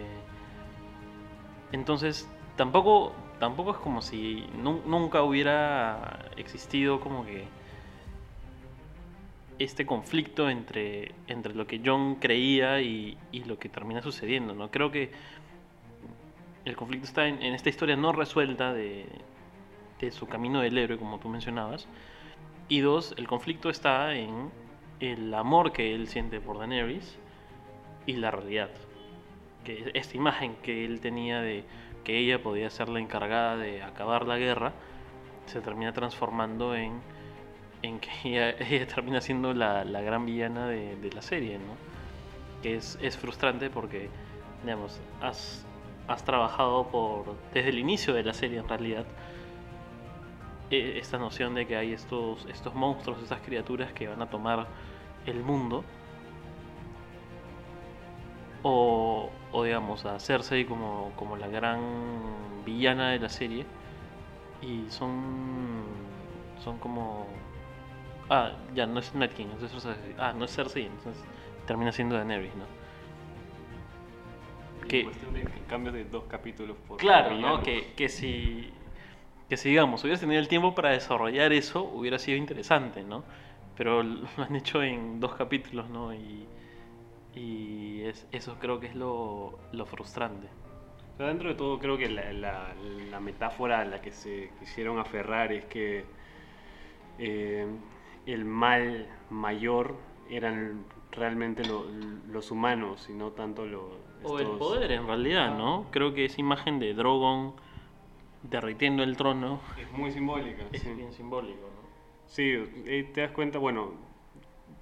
[1.72, 7.46] Entonces, tampoco, tampoco es como si nu- nunca hubiera existido como que
[9.60, 14.70] este conflicto entre, entre lo que John creía y, lo que termina sucediendo, ¿no?
[14.70, 15.12] Creo que
[16.66, 19.08] el conflicto está en esta historia no resuelta de,
[20.00, 21.88] de su camino del héroe, como tú mencionabas.
[22.70, 24.52] Y dos, el conflicto está en
[25.00, 27.18] el amor que él siente por Daenerys
[28.06, 28.70] y la realidad.
[29.64, 31.64] Que esta imagen que él tenía de
[32.04, 34.74] que ella podía ser la encargada de acabar la guerra
[35.46, 37.02] se termina transformando en,
[37.82, 41.76] en que ella, termina siendo la, la gran villana de, de la serie, ¿no?
[42.62, 44.10] Que es, es frustrante porque,
[44.64, 45.66] digamos, has,
[46.08, 49.06] has trabajado por desde el inicio de la serie en realidad
[50.70, 54.68] esta noción de que hay estos, estos monstruos, estas criaturas que van a tomar
[55.26, 55.84] el mundo
[58.64, 61.80] O, o digamos, a Cersei como, como la gran
[62.66, 63.66] villana de la serie.
[64.62, 65.84] Y son.
[66.64, 67.28] Son como.
[68.30, 69.94] Ah, ya, no es Night King, es Cersei.
[70.18, 71.24] Ah, no es Cersei, entonces
[71.66, 72.66] termina siendo Daenerys, ¿no?
[74.88, 77.38] Que, cuestión de cambios de dos capítulos por Claro.
[77.38, 77.62] ¿no?
[77.62, 78.74] Que, que si.
[79.50, 83.24] Que si, digamos, hubieras tenido el tiempo para desarrollar eso, hubiera sido interesante, ¿no?
[83.78, 86.14] Pero lo han hecho en dos capítulos, ¿no?
[86.14, 86.46] Y.
[87.36, 90.48] Y es, eso creo que es lo, lo frustrante.
[91.14, 92.74] O sea, dentro de todo creo que la, la-
[93.12, 96.04] la metáfora a la que se quisieron aferrar es que
[97.20, 97.68] eh,
[98.26, 99.96] el mal mayor
[100.30, 101.86] eran realmente lo-
[102.32, 103.84] los humanos y no tanto los...
[104.24, 105.56] O el estos- poder, en realidad.
[105.58, 105.86] ¿no?
[105.92, 107.54] Creo que esa imagen de Drogon
[108.50, 110.64] derritiendo el trono Es muy simbólica.
[110.72, 110.90] es sí.
[110.92, 111.88] bien simbólico, ¿no?
[112.28, 112.56] Sí,
[113.14, 113.92] te das cuenta, bueno,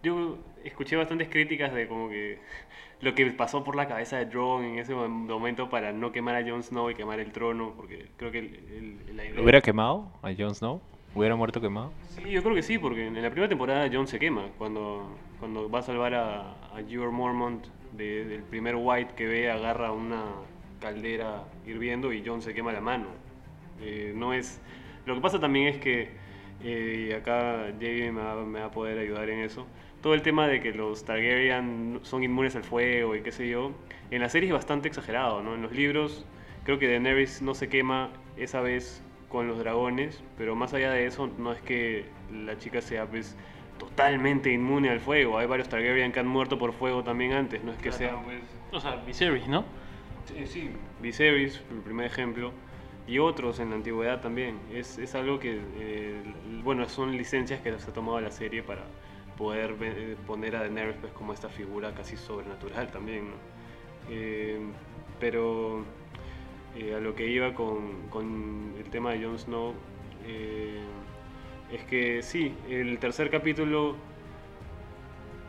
[0.04, 2.40] yo escuché bastantes críticas de como que
[3.02, 6.36] lo que pasó por la cabeza de Drogon en ese mom- momento para no quemar
[6.36, 9.36] a Jon Snow y quemar el trono, porque creo que el- el- la idea...
[9.36, 10.82] ¿Lo hubiera quemado a Jon Snow?
[11.14, 11.94] ¿Hubiera muerto quemado?
[12.10, 15.08] Sí, yo creo que sí, porque en la primera temporada Jon se quema cuando,
[15.40, 19.92] cuando va a salvar a, a Ewer Mormont de- del primer White que ve, agarra
[19.92, 20.24] una
[20.82, 23.08] caldera hirviendo y Jon se quema la mano.
[23.82, 24.62] Eh, no es...
[25.06, 26.10] Lo que pasa también es que,
[26.64, 29.68] eh, y acá Jamie me va, me va a poder ayudar en eso,
[30.02, 33.72] todo el tema de que los Targaryen son inmunes al fuego y qué sé yo,
[34.12, 35.56] en la serie es bastante exagerado, ¿no?
[35.56, 36.26] En los libros
[36.64, 41.06] creo que Daenerys no se quema esa vez con los dragones, pero más allá de
[41.08, 43.36] eso no es que la chica sea pues
[43.80, 45.38] totalmente inmune al fuego.
[45.38, 48.42] Hay varios Targaryen que han muerto por fuego también antes, no es que sea pues
[48.72, 49.66] O sea, Viserys, ¿no?
[50.26, 50.70] Sí, sí,
[51.02, 52.52] Viserys, el primer ejemplo,
[53.08, 54.60] y otros en la antigüedad también.
[54.74, 56.22] Es, es algo que, eh,
[56.64, 58.84] bueno, son licencias que se ha tomado la serie para
[59.38, 63.26] poder eh, poner a Daenerys pues, como esta figura casi sobrenatural también.
[64.10, 64.60] Eh,
[65.20, 65.84] pero
[66.76, 69.74] a lo que iba con, con el tema de Jon Snow,
[71.72, 73.96] es que sí, el tercer capítulo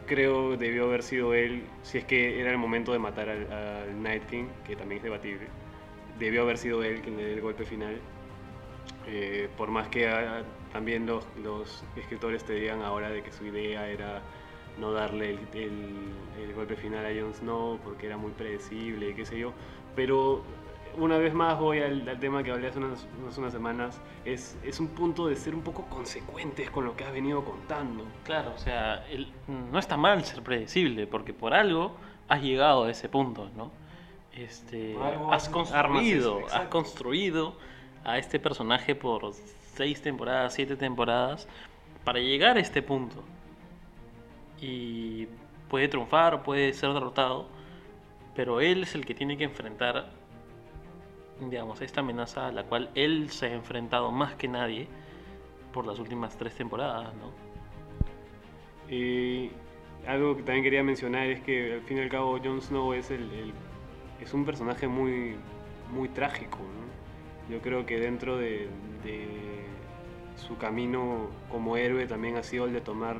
[0.06, 4.26] creo debió haber sido él, si es que era el momento de matar al Night
[4.26, 5.48] King, que también es debatible,
[6.18, 8.00] debió haber sido él quien le dé el golpe final.
[9.06, 13.44] Eh, por más que ah, también los, los escritores te digan ahora de que su
[13.46, 14.22] idea era
[14.78, 19.24] no darle el, el- el golpe final a Jon Snow porque era muy predecible, qué
[19.24, 19.52] sé yo,
[19.94, 20.42] pero
[20.98, 23.06] una vez más voy al, al tema que hablé hace unas,
[23.38, 27.12] unas- semanas, es, es un punto de ser un poco consecuentes con lo que has
[27.12, 28.04] venido contando.
[28.24, 31.94] Claro, o sea, el- no está mal ser predecible, porque por algo
[32.28, 33.70] has llegado a ese punto, ¿no?
[34.36, 37.56] Este, algo has construido, armas has construido
[38.04, 39.32] a este personaje por
[39.74, 41.48] seis temporadas, siete temporadas,
[42.04, 43.24] para llegar a este punto.
[44.60, 45.26] Y
[45.68, 47.48] puede triunfar, puede ser derrotado,
[48.34, 50.10] pero él es el que tiene que enfrentar,
[51.40, 54.86] digamos, esta amenaza a la cual él se ha enfrentado más que nadie
[55.72, 57.32] por las últimas tres temporadas, ¿no?
[58.94, 59.50] Y
[60.06, 63.10] algo que también quería mencionar es que al fin y al cabo Jon Snow es,
[63.10, 63.52] el, el-
[64.20, 65.36] es un personaje muy,
[65.92, 66.58] muy trágico.
[66.58, 67.54] ¿no?
[67.54, 68.68] Yo creo que dentro de,
[69.04, 69.66] de
[70.36, 73.18] su camino como héroe también ha sido el de tomar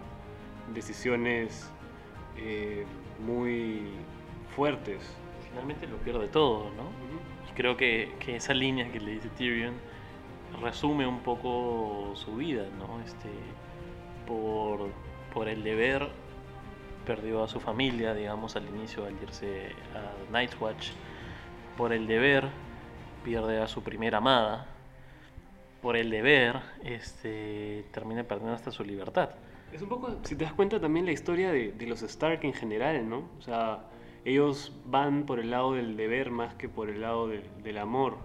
[0.74, 1.70] decisiones
[2.37, 2.85] eh,
[3.24, 3.82] muy
[4.54, 5.00] fuertes.
[5.48, 6.90] Finalmente lo pierde todo, ¿no?
[7.48, 9.74] Y creo que, que esa línea que le dice Tyrion
[10.61, 13.00] resume un poco su vida, ¿no?
[13.04, 13.30] Este,
[14.26, 14.88] por,
[15.32, 16.09] por el deber
[17.06, 20.88] perdió a su familia, digamos, al inicio al irse a Night's Watch.
[21.76, 22.48] Por el deber
[23.24, 24.66] pierde a su primera amada.
[25.80, 29.30] Por el deber este, termina perdiendo hasta su libertad.
[29.72, 33.08] Es un poco, si te das cuenta, también la historia de, los Stark en general,
[33.08, 33.28] ¿no?
[33.38, 33.84] O sea,
[34.24, 38.16] ellos van por el lado del deber más que por el lado del amor.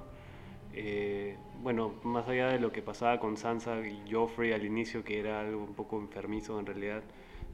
[0.73, 5.19] Eh, bueno, más allá de lo que pasaba con Sansa y Joffrey al inicio, que
[5.19, 7.03] era algo un poco enfermizo en realidad,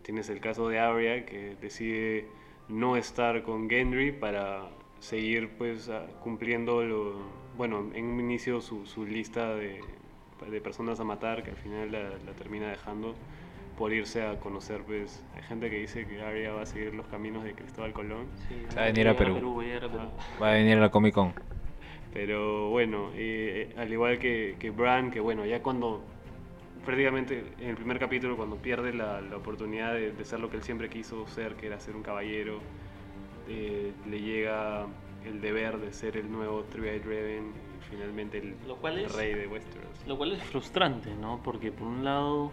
[0.03, 2.25] tienes el caso de Arya, que decide
[2.69, 5.89] no estar con Gendry para seguir pues
[6.24, 7.13] cumpliendo lo,
[7.57, 9.80] bueno, en un inicio su, su lista de,
[10.49, 13.15] de personas a matar, que al final la, la termina dejando
[13.78, 17.05] por irse a conocer, pues, hay gente que dice que Arya va a seguir los
[17.07, 18.26] caminos de Cristóbal Colón,
[18.76, 19.55] Va a venir a Perú.
[19.55, 20.09] va a ir a Perú.
[20.41, 21.34] Va a venir a la Comic Con.
[22.13, 26.03] pero bueno, eh, al igual que, que Bran, que bueno, ya cuando,
[26.88, 30.57] prácticamente en el primer capítulo, cuando pierde la, la oportunidad de, de ser lo que
[30.57, 32.59] él siempre quiso ser, que era ser un caballero,
[33.49, 34.88] eh, le llega
[35.25, 39.33] el deber de ser el nuevo Three-Eyed Raven y finalmente el Lo cual es- rey
[39.33, 39.89] de Westeros.
[40.07, 41.41] Lo cual es frustrante, ¿no?
[41.43, 42.51] Porque por un lado,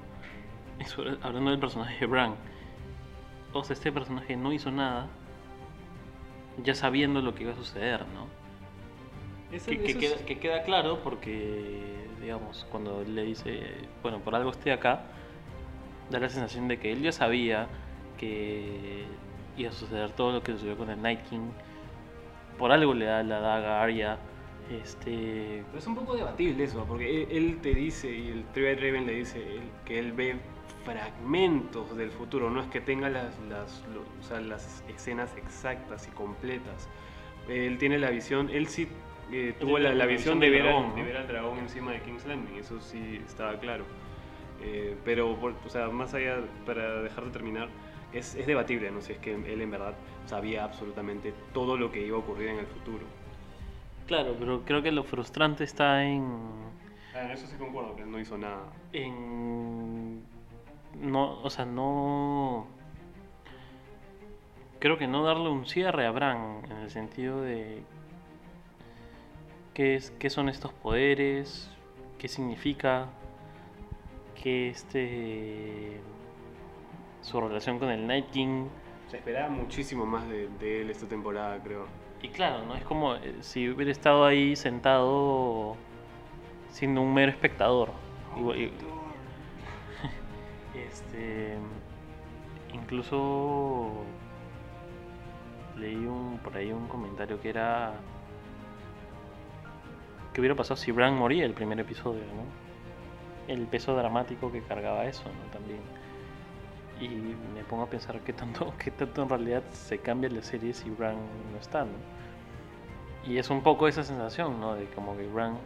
[0.80, 2.34] eso- hablando del personaje de Bran,
[3.52, 5.06] o sea, este personaje no hizo nada
[6.64, 8.26] ya sabiendo lo que iba a suceder, ¿no?
[9.50, 11.94] Que, que queda, es- que queda claro porque,
[12.24, 13.60] digamos, cuando él le dice,
[14.02, 15.02] bueno, por algo estoy acá,
[16.10, 17.68] da la sensación de que él ya sabía
[18.18, 19.04] que
[19.56, 21.50] iba a suceder todo lo que sucedió con el Night King.
[22.58, 24.18] Por algo le da la daga a Arya.
[24.70, 28.74] Este, Pero es un poco debatible eso, porque él, él te dice, y el Three
[28.74, 30.36] Raven le dice él, que él ve
[30.84, 33.84] fragmentos del futuro, no es que tenga las, las,
[34.20, 36.88] o sea, las escenas exactas y completas.
[37.48, 38.88] Él tiene la visión, él sí
[39.32, 41.06] eh, tuvo la, la visión de ver, al- dragón, de ¿no?
[41.06, 43.84] ver al dragón encima de King's Landing, eso sí estaba claro.
[44.60, 47.68] Eh, pero, por- o sea, más allá, para dejar de terminar,
[48.12, 49.00] es, es debatible, ¿no?
[49.00, 49.94] Si es que él en verdad
[50.26, 53.04] sabía absolutamente todo lo que iba a ocurrir en el futuro.
[54.06, 56.24] claro, pero creo que lo frustrante está en,
[57.14, 58.66] Ah, en eso sí concuerdo, que él no hizo nada.
[58.92, 60.22] en
[61.00, 62.66] no, o sea, no
[64.78, 67.82] creo que no darle un cierre a Bran en el sentido de
[69.74, 71.70] qué es qué son estos poderes,
[72.18, 73.06] qué significa
[74.42, 76.00] que este
[77.22, 78.66] su relación con el Night King
[79.08, 81.86] Se esperaba muchísimo más de, de él esta temporada, creo.
[82.22, 85.76] y claro, no es como eh, si hubiera estado ahí sentado
[86.70, 87.92] siendo un mero espectador.
[88.36, 88.72] Igual- y-
[90.74, 91.56] Este,
[92.72, 93.92] incluso
[95.76, 97.94] leí un, por ahí un comentario que era
[100.34, 102.44] que hubiera pasado si Bran moría el primer episodio, ¿no?
[103.48, 105.50] El peso dramático que cargaba eso, ¿no?
[105.50, 105.80] También.
[107.00, 107.08] Y
[107.54, 110.90] me pongo a pensar qué tanto, qué tanto en realidad se cambia la serie si
[110.90, 111.16] Bran
[111.52, 111.92] no está, ¿no?
[113.26, 114.74] Y es un poco esa sensación, ¿no?
[114.74, 115.56] De como que Bran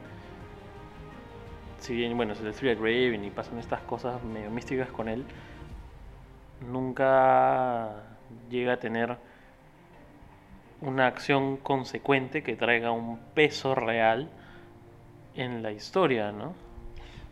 [1.78, 5.24] si bien, bueno, es el Three Raven y pasan estas cosas medio místicas con él,
[6.60, 8.02] nunca
[8.50, 9.16] llega a tener
[10.80, 14.28] una acción consecuente que traiga un peso real
[15.38, 16.54] en la historia, ¿no?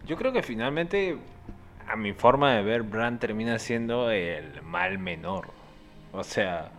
[0.06, 1.18] Yo creo que finalmente,
[1.88, 5.48] a mi forma de ver, Bran termina siendo el mal menor.
[6.12, 6.70] O sea,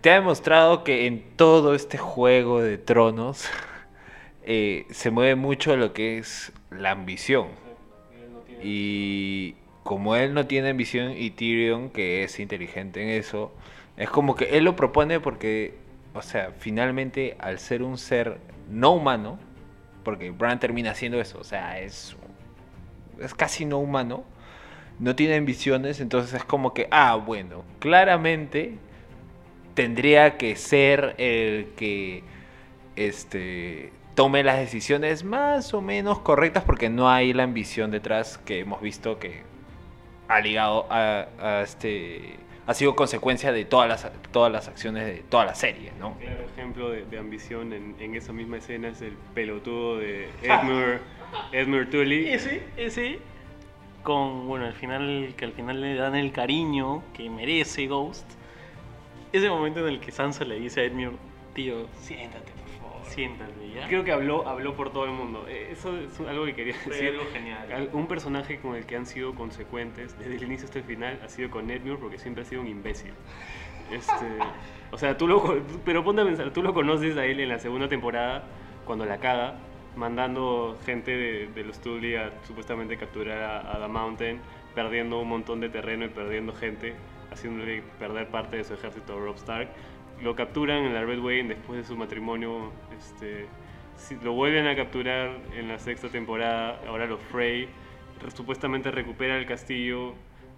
[0.00, 3.48] te ha demostrado que en todo este juego de tronos
[4.44, 7.48] eh, se mueve mucho lo que es la ambición.
[8.62, 13.52] Y como él no tiene ambición y Tyrion, que es inteligente en eso,
[13.96, 15.74] es como que él lo propone porque,
[16.14, 18.38] o sea, finalmente al ser un ser
[18.68, 19.38] no humano,
[20.06, 22.16] porque Bran termina siendo eso, o sea, es,
[23.20, 24.22] es casi no humano,
[25.00, 28.78] no tiene ambiciones, entonces es como que, ah, bueno, claramente
[29.74, 32.22] tendría que ser el que
[32.94, 38.60] este tome las decisiones más o menos correctas porque no hay la ambición detrás que
[38.60, 39.42] hemos visto que
[40.28, 42.36] ha ligado a, a este
[42.66, 46.16] ha sido consecuencia de todas las todas las acciones de toda la serie, ¿no?
[46.18, 51.00] Claro ejemplo de, de ambición en, en esa misma escena es el pelotudo de Edmure,
[51.52, 52.28] Edmure Tully.
[52.28, 53.18] Ese, ese,
[54.02, 58.28] con, bueno, al final, que al final le dan el cariño que merece Ghost.
[59.32, 61.16] Ese momento en el que Sansa le dice a Edmure,
[61.54, 62.52] tío, siéntate,
[63.16, 63.88] siéntate, ¿ya?
[63.88, 65.44] Creo que habló, habló por todo el mundo.
[65.48, 67.08] Eh, Eso es algo que quería Fue decir.
[67.08, 67.72] algo genial.
[67.72, 71.18] Al- Un personaje con el que han sido consecuentes desde el inicio hasta el final
[71.24, 73.10] ha sido con Edmure porque siempre ha sido un imbécil.
[73.90, 74.12] Este,
[74.92, 77.58] o sea, tú lo, pero ponte a pensar, tú lo conoces a él en la
[77.58, 78.44] segunda temporada
[78.84, 79.54] cuando la caga,
[79.96, 84.40] mandando gente de, de los Tully a supuestamente capturar a, a The Mountain,
[84.74, 86.94] perdiendo un montón de terreno y perdiendo gente,
[87.32, 89.68] haciéndole perder parte de su ejército a Rob Stark.
[90.22, 92.72] Lo capturan en la Red Wedding después de su matrimonio.
[92.98, 93.46] Este,
[94.22, 96.80] lo vuelven a capturar en la sexta temporada.
[96.88, 97.68] Ahora los Frey
[98.22, 100.14] re- supuestamente recupera el castillo,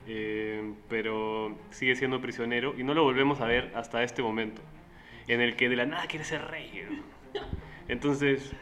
[0.07, 4.63] eh, pero sigue siendo prisionero y no lo volvemos a ver hasta este momento,
[5.27, 6.85] en el que de la nada quiere ser rey.
[7.35, 7.41] ¿no?
[7.89, 8.53] Entonces,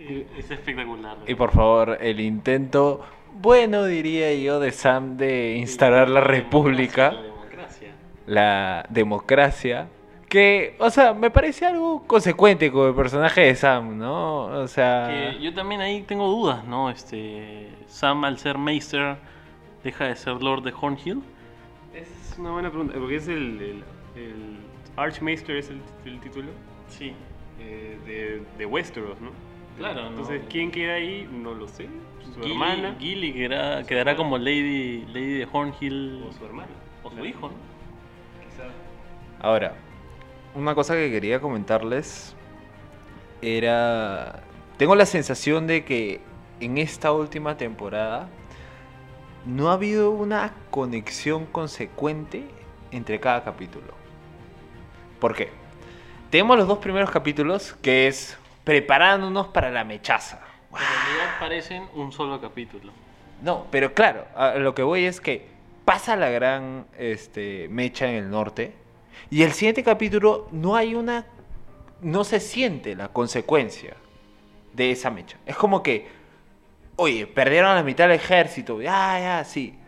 [0.00, 1.16] Eh, Es espectacular.
[1.26, 3.04] Y por favor, el intento
[3.34, 7.88] bueno diría yo de Sam de instalar la república, La democracia.
[8.26, 9.88] la democracia,
[10.28, 14.44] que, o sea, me parece algo consecuente con el personaje de Sam, ¿no?
[14.46, 16.90] O sea, Que yo también ahí tengo dudas, ¿no?
[16.90, 19.16] Este, Sam al ser Meister
[19.84, 21.22] deja de ser Lord de Hornhill.
[21.94, 23.84] es una buena pregunta, porque es el, el,
[24.22, 24.58] el
[24.96, 26.48] Archmaester, es el, el título
[26.88, 27.12] Sí.
[27.60, 29.30] eh, de, de Westeros, ¿no?
[29.78, 30.08] Claro, no.
[30.08, 31.28] Entonces, ¿quién queda ahí?
[31.30, 31.88] No lo sé.
[32.34, 32.96] Su Gilly, hermana.
[32.98, 36.24] Gilly quedará, Su quedará como Lady, Lady de Hornhill.
[36.28, 36.68] O su hermana.
[37.04, 37.28] O su Claro.
[37.28, 37.54] hijo, ¿no?
[38.50, 38.64] Quizá.
[39.40, 39.74] Ahora,
[40.54, 42.34] una cosa que quería comentarles
[43.42, 44.42] era...
[44.76, 46.20] Tengo la sensación de que
[46.60, 48.28] en esta última temporada
[49.44, 52.44] no ha habido una conexión consecuente
[52.90, 53.94] entre cada capítulo.
[55.20, 55.50] ¿Por qué?
[56.30, 60.40] Tenemos los dos primeros capítulos que es preparándonos para la mechaza.
[60.70, 62.92] En realidad parecen un solo capítulo.
[63.42, 65.48] No, pero claro, a lo que voy es que
[65.84, 68.74] pasa la gran este, mecha en el norte
[69.30, 71.26] y el siguiente capítulo no hay una...
[72.00, 73.96] no se siente la consecuencia
[74.72, 75.36] de esa mecha.
[75.44, 76.08] Es como que,
[76.96, 79.78] oye, perdieron la mitad del ejército, ya, ya, sí.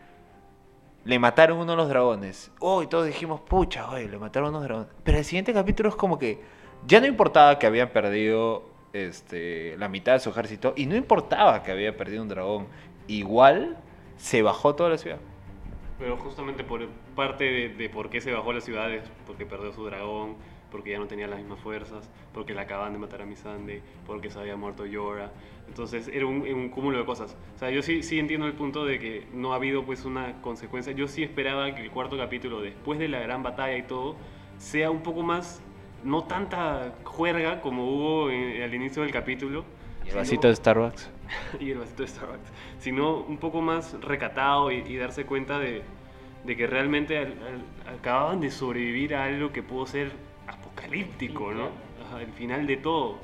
[1.03, 2.51] Le mataron uno de los dragones.
[2.59, 4.91] Oh, todos dijimos, pucha, oye, le mataron unos dragones.
[5.03, 6.39] Pero el siguiente capítulo es como que
[6.85, 11.63] ya no importaba que habían perdido este, la mitad de su ejército y no importaba
[11.63, 12.67] que había perdido un dragón.
[13.07, 13.77] Igual
[14.17, 15.17] se bajó toda la ciudad.
[15.97, 19.71] Pero justamente por parte de, de por qué se bajó la ciudad es porque perdió
[19.73, 20.35] su dragón,
[20.71, 24.29] porque ya no tenía las mismas fuerzas, porque le acaban de matar a Missandei, porque
[24.29, 25.31] se había muerto Yora.
[25.67, 27.35] Entonces era un, un cúmulo de cosas.
[27.55, 30.41] O sea, yo sí, sí entiendo el punto de que no ha habido pues una
[30.41, 30.93] consecuencia.
[30.93, 34.15] Yo sí esperaba que el cuarto capítulo, después de la gran batalla y todo,
[34.57, 35.61] sea un poco más,
[36.03, 39.65] no tanta juerga como hubo en- al inicio del capítulo.
[40.05, 41.09] Y el vasito de Starbucks.
[41.59, 45.83] y el vasito de Starbucks, sino un poco más recatado y, y darse cuenta de,
[46.43, 47.35] de que realmente al-
[47.87, 50.11] al- acababan de sobrevivir a algo que pudo ser
[50.47, 51.69] apocalíptico, ¿no?
[52.05, 53.19] Ajá, el final de todo.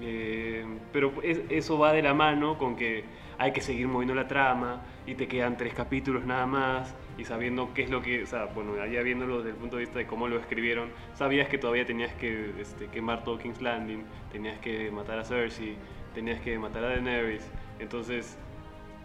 [0.00, 3.04] Eh, pero es- eso va de la mano con que
[3.38, 7.72] hay que seguir moviendo la trama y te quedan tres capítulos nada más y sabiendo
[7.74, 10.06] qué es lo que, o sea, bueno, ya viéndolo desde el punto de vista de
[10.06, 14.90] cómo lo escribieron, sabías que todavía tenías que este, quemar todo King's Landing, tenías que
[14.90, 15.76] matar a Cersei,
[16.14, 17.48] tenías que matar a Daenerys,
[17.78, 18.38] entonces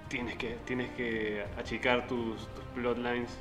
[0.10, 3.38] tienes que, tienes que achicar tus, tus plotlines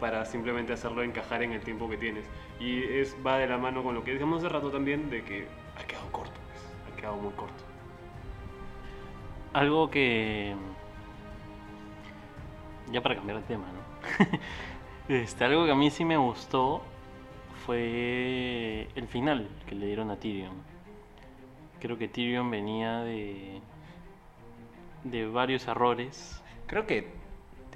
[0.00, 2.26] para simplemente hacerlo encajar en el tiempo que tienes.
[2.60, 5.46] Y es, va de la mano con lo que decíamos hace rato también, de que
[5.76, 7.64] ha quedado corto, pues, ha quedado muy corto.
[9.52, 10.54] Algo que.
[12.92, 14.38] Ya para cambiar de tema, ¿no?
[15.14, 16.82] este, algo que a mí sí me gustó
[17.64, 20.54] fue el final que le dieron a Tyrion.
[21.80, 23.60] Creo que Tyrion venía de.
[25.10, 26.42] De varios errores.
[26.66, 27.08] Creo que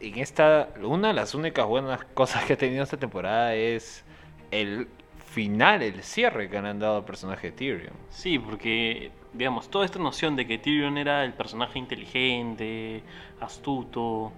[0.01, 4.05] en esta, una de las únicas buenas cosas que ha tenido esta temporada es
[4.51, 4.89] el
[5.27, 7.95] final, el cierre que le han dado al personaje de Tyrion.
[8.09, 13.03] Sí, porque, digamos, toda esta noción de que Tyrion era el personaje inteligente,
[13.41, 14.33] astuto,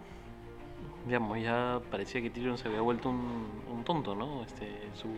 [1.06, 4.42] digamos, ya parecía que Tyrion se había vuelto un, un tonto, ¿no?
[4.42, 5.08] Este, su,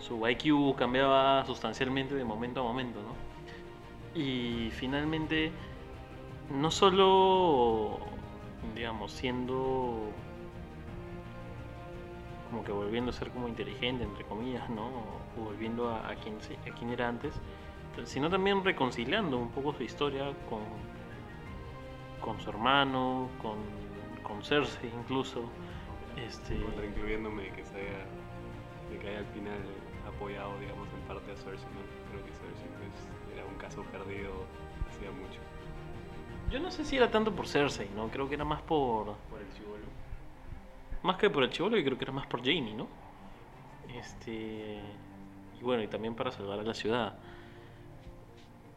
[0.00, 3.28] su IQ cambiaba sustancialmente de momento a momento, ¿no?
[4.20, 5.52] Y finalmente,
[6.50, 7.98] no solo,
[8.74, 10.10] digamos, siendo
[12.50, 14.90] como que volviendo a ser como inteligente, entre comillas, ¿no?
[15.36, 17.34] Volviendo a, a quien, a quien era antes,
[18.04, 20.60] sino también reconciliando un poco su historia con,
[22.20, 23.58] con su hermano, con,
[24.22, 25.44] con Cersei incluso.
[26.16, 28.04] Este, Contra incluyéndome que se haya,
[28.90, 29.60] de que haya al final
[30.06, 31.80] apoyado, digamos, en parte a Cersei, ¿no?
[32.10, 34.32] Creo que Cersei pues, era un caso perdido
[34.88, 35.40] hacía mucho.
[36.50, 38.08] Yo no sé si era tanto por Cersei, ¿no?
[38.08, 39.16] Creo que era más por...
[39.30, 39.84] Por el chivolo.
[41.02, 42.88] Más que por el chivolo, yo creo que era más por Jamie, ¿no?
[43.94, 44.80] Este.
[45.58, 47.18] Y bueno, y también para salvar a la ciudad.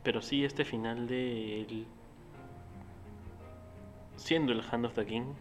[0.04, 1.88] Pero sí, este final de él.
[4.16, 5.34] Siendo el Hand of the King.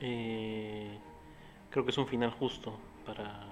[0.00, 0.98] eh,
[1.70, 2.74] creo que es un final justo
[3.06, 3.46] para.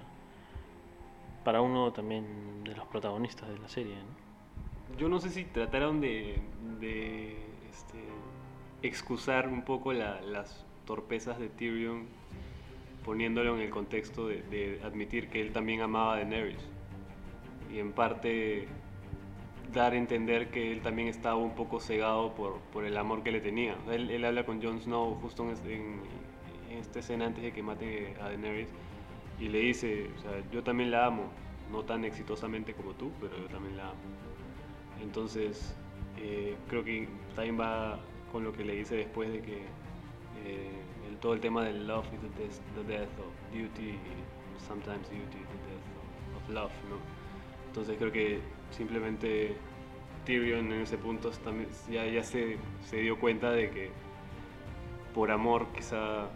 [1.45, 4.30] Para uno también de los protagonistas de la serie, ¿no?
[4.99, 6.39] Yo no sé si trataron de,
[7.71, 8.05] este,
[8.83, 12.09] excusar un poco la- las torpezas de Tyrion
[13.05, 16.69] poniéndolo en el contexto de, admitir que él también amaba a Daenerys
[17.73, 18.69] y en parte
[19.73, 23.41] dar a entender que él también estaba un poco cegado por, el amor que le
[23.41, 23.77] tenía.
[23.91, 26.03] Él, habla con Jon Snow justo en
[26.71, 28.69] esta escena antes de que mate a Daenerys
[29.39, 31.31] y le dice, o sea, yo también la amo,
[31.71, 34.20] no tan exitosamente como tú, pero yo también la amo.
[35.03, 35.75] Entonces,
[36.19, 37.99] eh, creo que también va
[38.33, 39.59] con lo que le dice después de que
[40.45, 40.71] eh,
[41.09, 43.99] el, todo el tema del love is the, death- the death of duty, y
[44.67, 46.97] sometimes duty is the death of, of love, ¿no?
[47.69, 48.41] Entonces creo que
[48.71, 49.57] simplemente
[50.25, 53.91] Tyrion en ese punto también ya, ya se, se dio cuenta de que
[55.15, 56.29] por amor quizá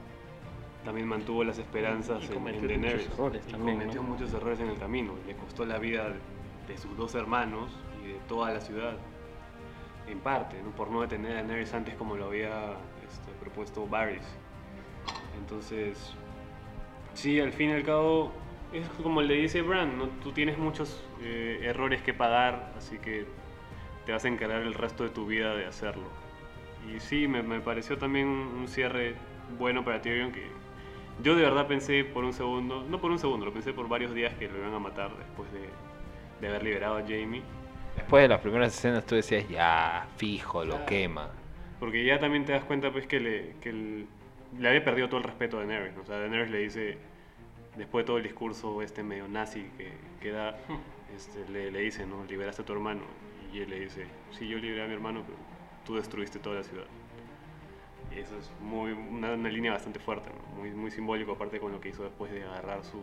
[0.84, 3.10] también mantuvo las esperanzas Y en, en cometió muchos Daenerys.
[3.12, 4.08] errores Y también, cometió ¿no?
[4.08, 5.14] muchos errores en el camino.
[5.26, 6.12] Le costó la vida
[6.68, 7.70] de sus dos hermanos
[8.04, 8.96] de toda la ciudad.
[10.06, 12.74] En parte, por no detener a Daenerys antes como lo había
[13.08, 14.26] este, propuesto Varys.
[15.38, 16.14] Entonces,
[17.14, 18.32] sí, al fin y al cabo,
[18.72, 23.26] es como le dice Bran, tú tienes muchos eh, errores que pagar, así que
[24.04, 26.08] te vas a encargar el resto de tu vida de hacerlo.
[26.92, 29.14] Y sí, me, pareció también un, un cierre
[29.58, 30.46] bueno para Tyrion que
[31.22, 34.14] Yo de verdad pensé por un segundo, no por un segundo, lo pensé por varios
[34.14, 35.68] días que lo iban a matar después de,
[36.40, 37.42] de haber liberado a Jamie.
[37.96, 41.30] Después de las primeras escenas tú decías, ya, fijo, lo quema.
[41.80, 44.06] Porque ya también te das cuenta pues que le, que el-
[44.58, 45.94] le había perdido todo el respeto a Daenerys.
[45.94, 46.02] ¿no?
[46.02, 46.98] O sea, Daenerys le dice,
[47.76, 50.56] después de todo el discurso este medio nazi que, que da,
[51.16, 52.24] este, le, le dice, ¿no?
[52.24, 53.02] Liberaste a tu hermano.
[53.52, 55.38] Y él le dice, sí, yo liberé a mi hermano, pero
[55.86, 56.86] tú destruiste toda la ciudad.
[58.14, 60.56] Y eso es muy, una, una línea bastante fuerte, ¿no?
[60.60, 63.02] muy, muy simbólico, aparte con lo que hizo después de agarrar su,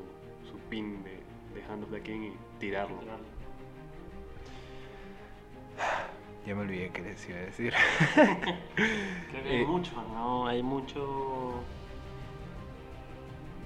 [0.49, 1.11] su pin de,
[1.53, 2.97] de Hand of the King y tirarlo.
[6.45, 7.73] Ya me olvidé qué les iba a decir.
[8.15, 8.35] Creo
[9.43, 10.47] que hay Eh, mucho, ¿no?
[10.47, 11.53] Hay mucho...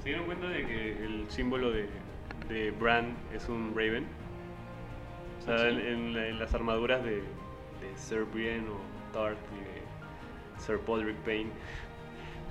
[0.04, 1.88] ¿Se dieron cuenta de que el símbolo de,
[2.50, 4.06] de Bran es un Raven?
[5.40, 5.66] O sea, Sí.
[5.68, 7.24] en, en la- en las armaduras de, de
[7.96, 11.50] Sir Brienne o Tarth y de Sir Podrick Payne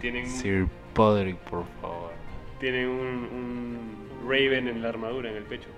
[0.00, 2.12] tienen, Sir Podrick, por favor.
[2.60, 5.68] tienen un, un Raven en la armadura, en el pecho.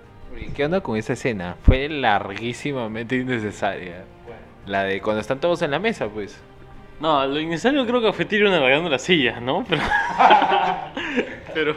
[0.55, 1.55] ¿Qué onda con esa escena?
[1.63, 4.05] Fue larguísimamente innecesaria.
[4.65, 6.41] La de cuando están todos en la mesa, pues.
[6.99, 9.63] No, lo innecesario creo que fue Tyrion alargando las sillas, ¿no?
[9.67, 9.81] Pero...
[11.53, 11.75] pero...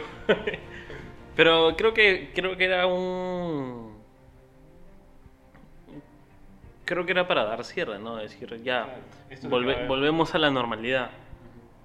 [1.35, 3.91] pero creo que creo que era un...
[6.85, 8.17] Creo que era para dar cierre, ¿no?
[8.17, 8.83] Decir, ya,
[9.29, 11.11] Claro, volve- volvemos a la normalidad.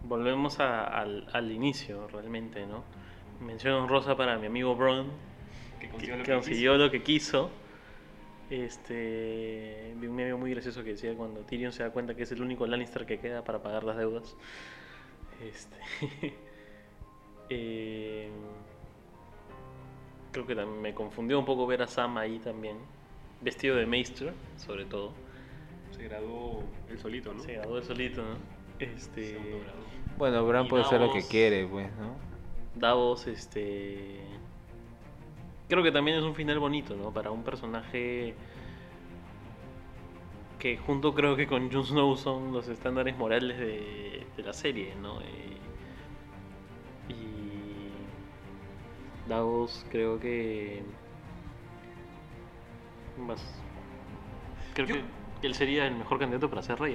[0.03, 2.83] Volvemos a- al, al inicio, realmente, ¿no?
[3.41, 5.07] Mención rosa para mi amigo Bron,
[5.81, 7.51] Que que consiguió lo que que consiguió lo que quiso.
[8.49, 12.33] Este, vi un meme muy gracioso que decía cuando Tyrion se da cuenta que es
[12.33, 14.37] el único Lannister que queda para pagar las deudas.
[15.43, 15.77] Este,
[17.51, 18.31] eh,
[20.31, 22.77] creo que también me confundió un poco ver a Sam ahí también,
[23.41, 25.13] vestido de Maester, sobre todo.
[25.91, 27.43] Se graduó él solito, ¿no?
[27.43, 28.37] Se graduó él solito, ¿no?
[28.79, 29.79] Este, Segundo grado.
[30.19, 32.17] Bueno, Bran puede hacer lo que quiere, pues, ¿no?
[32.75, 34.21] Davos, este.
[35.69, 37.13] Creo que también es un final bonito, ¿no?
[37.13, 38.35] Para un personaje
[40.59, 44.95] que junto creo que con Jon Snow son los estándares morales de, de la serie,
[45.01, 45.21] ¿no?
[45.21, 45.57] Eh,
[47.09, 47.91] y
[49.29, 50.83] Davos creo que
[53.19, 53.43] más
[54.75, 56.95] creo Yo- que él sería el mejor candidato para ser rey,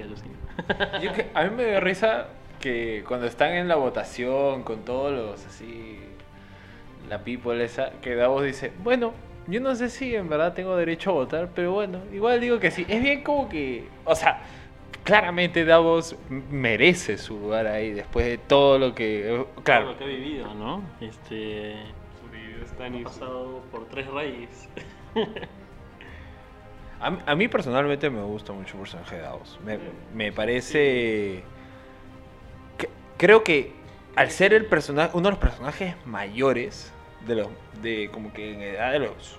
[1.12, 2.28] que- a mí me dio risa
[2.60, 5.98] que cuando están en la votación con todos los así
[7.08, 9.12] la people esa que Davos dice, bueno,
[9.46, 12.70] yo no sé si en verdad tengo derecho a votar, pero bueno, igual digo que
[12.70, 12.84] sí.
[12.88, 14.40] Es bien como que, o sea,
[15.04, 19.98] claramente Davos merece su lugar ahí después de todo lo que, eh, Todo claro, lo
[19.98, 20.82] que ha vivido, ¿no?
[21.00, 21.74] Este
[22.78, 24.68] ha pasado por tres reyes.
[27.00, 29.58] A, mí- a mí personalmente me gusta mucho el personaje de Davos.
[29.64, 29.76] Me,
[30.14, 31.42] me parece.
[32.78, 33.72] que- creo que
[34.16, 36.92] al ser el personaje, uno de los personajes mayores
[37.26, 37.48] de los.
[37.82, 39.38] de como que en edad de los.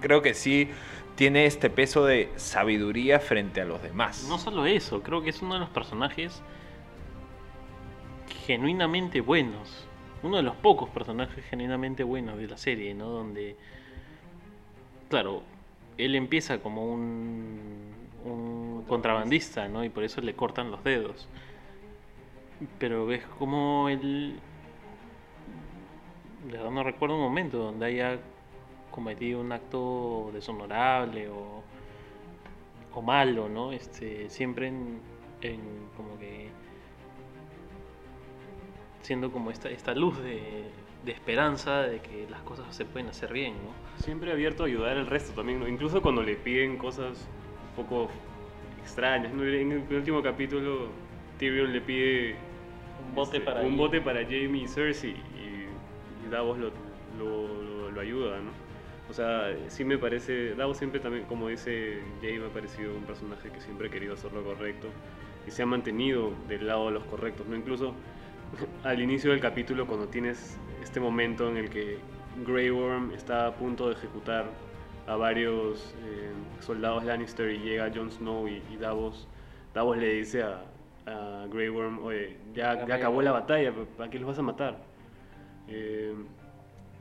[0.00, 0.70] Creo que sí
[1.16, 4.26] tiene este peso de sabiduría frente a los demás.
[4.28, 6.42] No solo eso, creo que es uno de los personajes
[8.46, 9.86] genuinamente buenos.
[10.22, 13.10] Uno de los pocos personajes genuinamente buenos de la serie, ¿no?
[13.10, 13.56] Donde,
[15.10, 15.42] claro,
[15.98, 17.60] él empieza como un,
[18.24, 19.84] un contrabandista, ¿no?
[19.84, 21.28] Y por eso le cortan los dedos.
[22.78, 24.40] Pero ves como él...
[26.52, 28.18] No recuerdo un momento donde haya
[28.90, 31.62] cometido un acto deshonorable o,
[32.92, 33.72] o malo, ¿no?
[33.72, 35.00] Este, siempre en,
[35.40, 35.60] en
[35.96, 36.48] como que
[39.02, 40.64] siendo como esta, esta luz de,
[41.04, 44.02] de esperanza de que las cosas se pueden hacer bien, ¿no?
[44.02, 45.68] Siempre abierto a ayudar al resto también, ¿no?
[45.68, 47.28] Incluso cuando le piden cosas
[47.70, 48.08] un poco
[48.80, 49.32] extrañas.
[49.32, 50.88] En el último capítulo,
[51.38, 52.38] Tyrion le pide
[52.98, 53.76] Un bote este, para un ir.
[53.76, 55.68] bote para Jamie y Cersei y,
[56.24, 56.72] y Davos lo,
[57.18, 58.52] lo, lo- lo ayuda, ¿no?
[59.08, 63.06] O sea, sí me parece, Davos siempre también, como dice Jay, me ha parecido un
[63.06, 64.94] personaje que siempre ha querido hacer lo correcto
[65.46, 67.56] y se ha mantenido del lado de los correctos, ¿no?
[67.56, 67.96] Incluso
[68.82, 72.04] al inicio del capítulo, cuando tienes este momento en el que
[72.34, 74.58] Grey Worm está a punto de ejecutar
[75.06, 79.28] a varios eh, soldados Lannister y llega Jon Snow y, y Davos,
[79.74, 80.73] Davos le dice a,
[81.06, 84.78] a Grey Worm, oye, ya, ya acabó la batalla, ¿para qué los vas a matar?
[85.68, 86.14] Eh,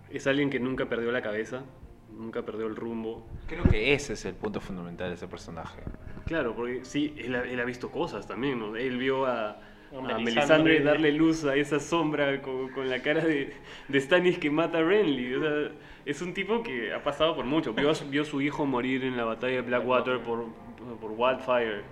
[0.10, 1.64] es alguien que nunca perdió la cabeza,
[2.12, 3.26] nunca perdió el rumbo.
[3.48, 5.82] Creo que ese es el punto fundamental de ese personaje.
[6.26, 8.76] Claro, porque sí, él ha, él ha visto cosas también, ¿no?
[8.76, 10.80] Él vio a, a Melisandre.
[10.82, 13.54] Darle luz a esa sombra con, con la cara de,
[13.90, 15.36] de Stannis que mata a Renly.
[15.36, 15.72] O sea,
[16.06, 17.74] es un tipo que ha pasado por mucho.
[17.74, 20.46] Vio a, su- vio a su hijo morir en la batalla de Blackwater por,
[21.02, 21.84] por Wildfire.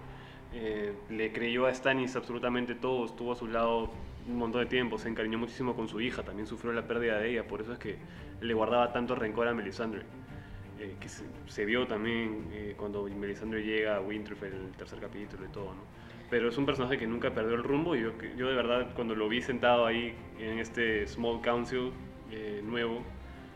[0.53, 3.91] Eh, le creyó a Stannis absolutamente todo, estuvo a su lado
[4.27, 7.31] un montón de tiempo, se encariñó muchísimo con su hija, también sufrió la pérdida de
[7.31, 7.97] ella, por eso es que
[8.41, 10.03] le guardaba tanto rencor a Melisandre.
[10.79, 15.45] eh, que se, vio también eh, cuando Melisandre llega a Winterfell en el tercer capítulo
[15.45, 15.75] y todo.
[16.29, 19.15] Pero es un personaje que nunca perdió el rumbo y yo, yo de verdad cuando
[19.15, 21.91] lo vi sentado ahí en este Small Council
[22.63, 23.03] nuevo,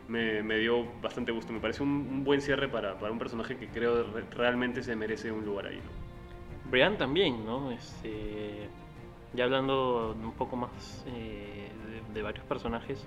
[0.08, 1.52] me, dio bastante gusto.
[1.52, 5.44] Me parece un, buen cierre para, un personaje que creo re- realmente se merece un
[5.44, 5.80] lugar ahí.
[6.70, 7.70] Brian también, ¿no?
[7.70, 8.68] Este,
[9.32, 11.70] ya hablando un poco más eh,
[12.12, 13.04] de, varios personajes,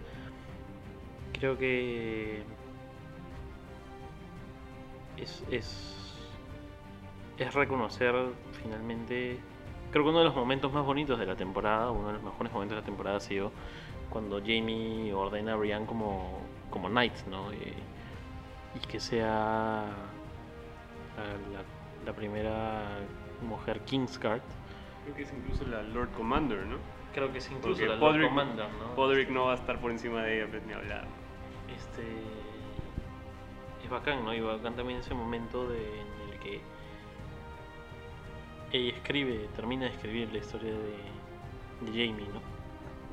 [1.33, 2.41] creo que
[5.17, 6.15] es, es,
[7.37, 8.13] es reconocer
[8.63, 9.39] finalmente,
[9.91, 12.53] creo que uno de los momentos más bonitos de la temporada, uno de los mejores
[12.53, 13.51] momentos de la temporada ha sido
[14.09, 16.39] cuando Jamie ordena a Brian como,
[16.69, 17.51] como Knight, ¿no?
[17.53, 17.73] Y,
[18.75, 19.85] y que sea
[21.17, 21.63] la-
[22.05, 22.99] la primera
[23.41, 24.41] mujer Kingsguard.
[25.03, 26.77] Creo que es incluso la Lord Commander, ¿no?
[27.13, 28.95] Creo que es Porque la Lord Podrick, Commander, ¿no?
[28.95, 31.05] Podrick no va a estar por encima de ella, pues, ni hablar.
[31.75, 32.03] Este
[33.83, 34.33] es bacán, ¿no?
[34.33, 36.61] Y bacán también ese momento de, en el que
[38.71, 42.41] ella escribe, termina de escribir la historia de, de Jamie, ¿no?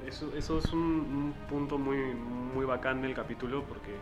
[0.07, 3.93] Eso, eso es un, un punto muy, muy bacán del capítulo porque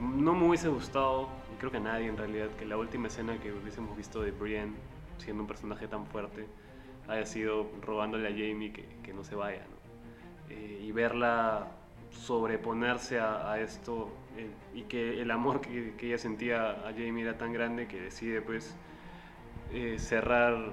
[0.00, 3.38] no me hubiese gustado, y creo que a nadie en realidad, que la última escena
[3.38, 4.74] que hubiésemos visto de Brienne
[5.18, 6.46] siendo un personaje tan fuerte
[7.08, 9.62] haya sido robándole a Jamie que, que no se vaya.
[10.48, 11.68] Eh, y verla
[12.10, 17.36] sobreponerse a, esto eh, y que el amor que, que ella sentía a Jamie era
[17.36, 18.76] tan grande que decide pues
[19.72, 20.72] eh, cerrar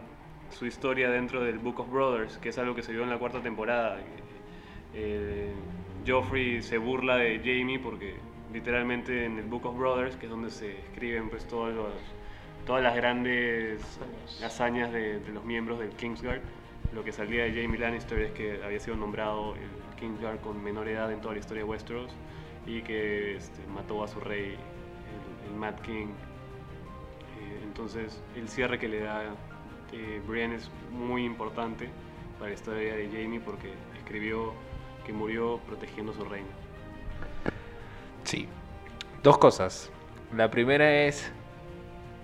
[0.52, 3.18] su historia dentro del Book of Brothers, que es algo que se vio en la
[3.18, 4.00] cuarta temporada.
[6.06, 8.16] Joffrey se burla de Jamie porque
[8.54, 11.94] literalmente en el Book of Brothers, que es donde se escriben pues todos los,
[12.66, 13.82] todas las grandes
[14.44, 14.92] Hazañas.
[14.92, 16.42] de, de los miembros del Kingsguard,
[16.94, 20.88] lo que salía de Jamie Lannister es que había sido nombrado el Kingsguard con menor
[20.88, 22.12] edad en toda la historia de Westeros
[22.66, 26.08] y que este, mató a su rey, el, el Mad King.
[27.40, 29.36] Eh, entonces, el cierre que le da
[29.92, 31.90] eh, Brienne es muy importante
[32.38, 34.54] para la historia de Jamie porque escribió
[35.06, 36.48] que murió protegiendo su reino.
[38.24, 38.48] Sí.
[39.22, 39.92] Dos cosas.
[40.36, 41.32] La primera es.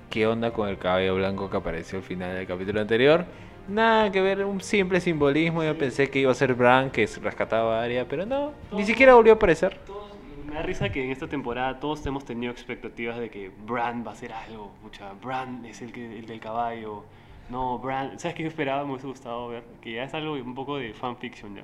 [0.09, 3.25] ¿Qué onda con el cabello blanco que apareció al final del capítulo anterior?
[3.67, 5.63] Nada que ver, un simple simbolismo.
[5.63, 9.13] Yo pensé que iba a ser Bran que rescataba a Arya, pero no, ni siquiera
[9.13, 9.77] volvió a aparecer.
[9.85, 10.09] Todos-
[10.47, 14.09] me da risa que en esta temporada todos hemos tenido expectativas de que Bran va
[14.11, 14.71] a hacer algo.
[14.81, 17.03] Mucha, Bran es el, que, el del caballo.
[17.51, 18.17] No, Bran.
[18.19, 18.83] ¿Sabes qué yo esperaba?
[18.83, 19.63] Me hubiese gustado ver.
[19.81, 21.61] Que ya es algo un poco de fanfiction ya.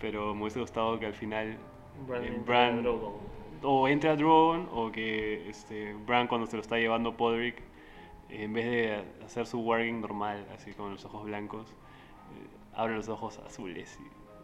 [0.00, 1.56] Pero me hubiese gustado que al final.
[2.08, 2.84] Bran eh, entra Bran-
[3.62, 7.56] o entre a Drogon o que este, Bran cuando se lo está llevando Podrick,
[8.30, 13.08] en vez de hacer su warging normal, así con los ojos blancos, eh, abre los
[13.08, 13.98] ojos azules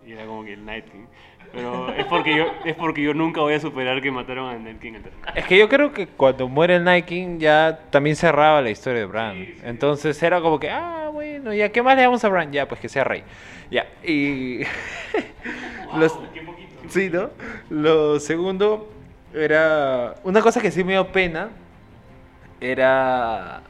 [0.05, 1.05] y, y era como que el Night King.
[1.53, 4.81] Pero es porque, yo, es porque yo nunca voy a superar que mataron al Night
[4.81, 4.95] King.
[5.35, 9.01] Es que yo creo que cuando muere el Night King ya también cerraba la historia
[9.01, 9.35] de Bran.
[9.37, 9.61] Sí, sí.
[9.65, 12.51] Entonces era como que, ah, bueno, ya, ¿qué más le damos a Bran?
[12.53, 13.23] Ya, pues que sea rey.
[13.71, 14.61] Ya, y.
[15.99, 16.69] los- Wow, qué poquito.
[16.89, 17.31] Sí, ¿no?
[17.69, 18.91] Lo segundo
[19.35, 20.15] era.
[20.25, 21.51] Una cosa que sí me dio pena
[22.61, 23.63] era.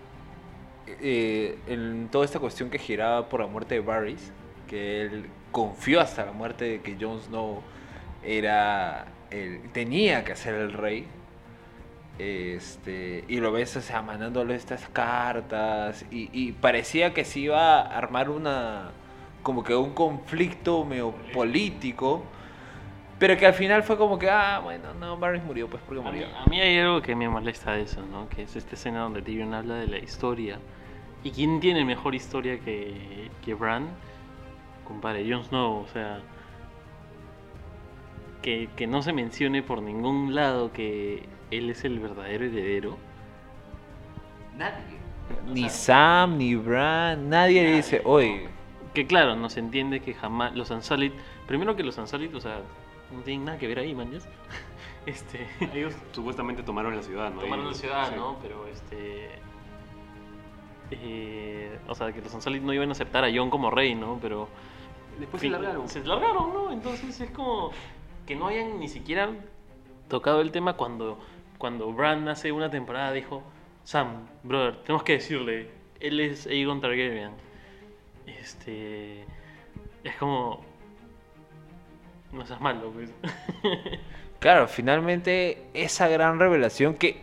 [1.02, 4.32] Eh, en toda esta cuestión que giraba por la muerte de Varys,
[4.68, 7.62] que él confió hasta la muerte de que Jon Snow
[8.22, 9.06] era.
[9.30, 11.06] El, tenía que ser el rey.
[12.18, 16.04] Este, y lo ves, o sea, mandándole estas cartas.
[16.10, 18.92] Y, y parecía que se iba a armar una.
[19.42, 22.30] como que un conflicto medio político.
[23.18, 26.10] Pero que al final fue como que, ah, bueno, no, Varys murió, pues porque A
[26.12, 26.36] mí, murió.
[26.36, 28.28] a mí hay algo que me molesta de eso, ¿no?
[28.28, 30.60] Que es esta escena donde Tyrion habla de la historia.
[31.24, 33.88] ¿Y quién tiene mejor historia que, que Bran?
[34.84, 36.20] Compadre, Jon Snow, o sea...
[38.42, 42.98] Que, que no se mencione por ningún lado que él es el verdadero heredero.
[44.56, 44.98] Nadie.
[45.46, 48.48] Ni Sam, ni Bran, nadie le dice, oye,
[48.94, 51.12] Que claro, no se entiende que jamás los Unsullied...
[51.46, 52.62] Primero que los Unsullied, o sea,
[53.12, 54.10] no tienen nada que ver ahí, man.
[55.06, 55.48] Este...
[55.72, 57.40] Ellos supuestamente tomaron la ciudad, ¿no?
[57.40, 58.14] Tomaron la ciudad, sí.
[58.16, 58.38] ¿no?
[58.40, 59.30] Pero este.
[61.02, 64.18] Eh, o sea, que los Unsullied no iban a aceptar a Jon como rey, ¿no?
[64.20, 64.48] Pero.
[65.18, 65.88] Después fin- se largaron.
[65.88, 66.72] Se largaron, ¿no?
[66.72, 67.70] Entonces es como
[68.26, 69.30] que no hayan ni siquiera
[70.08, 71.18] tocado el tema cuando,
[71.58, 73.42] cuando Bran hace una temporada dijo:
[73.84, 75.70] Sam, brother, tenemos que decirle,
[76.00, 77.32] él es Aegon Targaryen.
[78.26, 79.24] Este.
[80.04, 80.64] Es como.
[82.32, 83.12] No seas malo, pues.
[84.38, 87.20] claro, finalmente esa gran revelación que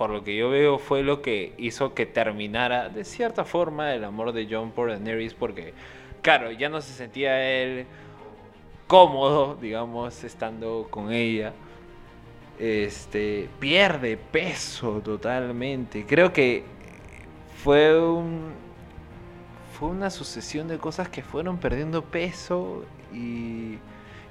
[0.00, 4.02] por lo que yo veo, fue lo que hizo que terminara de cierta forma el
[4.02, 5.74] amor de John por Daenerys, porque,
[6.22, 7.84] claro, ya no se sentía él
[8.86, 11.52] cómodo, digamos, estando con ella.
[12.58, 16.06] Este, pierde peso totalmente.
[16.06, 16.64] Creo que
[17.62, 18.54] fue un
[19.78, 23.76] fue una sucesión de cosas que fueron perdiendo peso y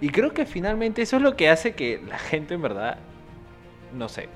[0.01, 2.97] y creo que finalmente eso es lo que hace que la gente en verdad
[3.93, 4.29] no sé,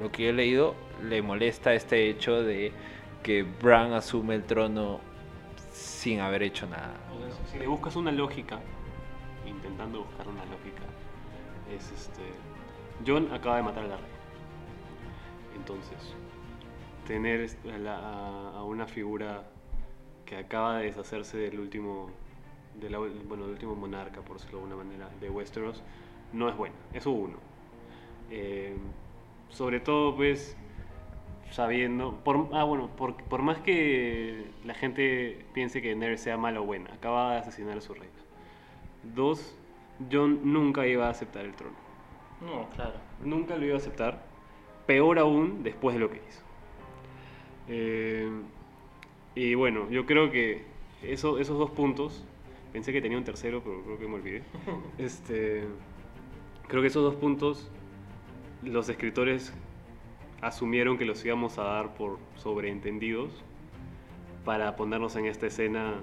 [0.00, 2.72] lo que he leído le molesta este hecho de
[3.22, 5.00] que Bran asume el trono
[5.72, 6.94] sin haber hecho nada.
[7.52, 8.58] Si le buscas una lógica,
[9.46, 10.82] intentando buscar una lógica,
[11.74, 12.22] es este.
[13.06, 14.08] John acaba de matar a la reina.
[15.56, 16.14] Entonces,
[17.06, 17.50] tener
[17.88, 19.44] a, una figura
[20.24, 22.10] que acaba de deshacerse del último,
[23.28, 25.82] bueno, del último monarca, por decirlo de alguna manera, de Westeros,
[26.32, 26.74] no es bueno.
[26.92, 27.36] Eso uno.
[28.30, 28.76] Eh,
[29.50, 30.56] sobre todo, pues,
[31.50, 36.60] sabiendo, por, ah, bueno, por, por más que la gente piense que Daenerys sea mala
[36.60, 38.08] o buena, acaba de asesinar a su reina.
[39.14, 39.56] Dos,
[40.10, 41.76] John nunca iba a aceptar el trono.
[42.40, 42.94] No, claro.
[43.22, 44.22] Nunca lo iba a aceptar.
[44.86, 46.42] Peor aún después de lo que hizo.
[47.68, 48.30] Eh,
[49.34, 50.64] y bueno, yo creo que
[51.02, 52.24] eso, esos dos puntos,
[52.72, 54.42] pensé que tenía un tercero, pero creo que me olvidé.
[54.98, 55.64] Este,
[56.66, 57.70] creo que esos dos puntos
[58.62, 59.52] los escritores
[60.42, 63.30] asumieron que los íbamos a dar por sobreentendidos
[64.44, 65.94] para ponernos en esta escena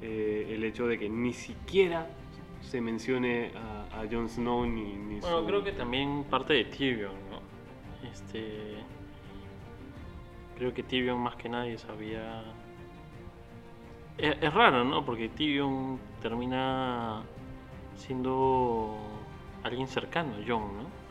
[0.00, 2.06] eh, el hecho de que ni siquiera
[2.60, 6.64] se mencione a, a Jon Snow ni, ni Bueno, su- creo que también parte de
[6.64, 8.08] Tyrion, ¿no?
[8.08, 8.76] Este.
[10.56, 12.44] Creo que Tyrion más que nadie sabía.
[14.18, 15.04] Es, es raro, ¿no?
[15.04, 17.22] Porque Tyrion termina
[17.96, 18.96] siendo
[19.64, 21.01] alguien cercano a Jon, ¿no?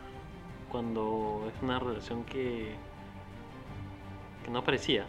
[0.72, 2.74] Cuando es una relación que.
[4.46, 5.06] que no parecía.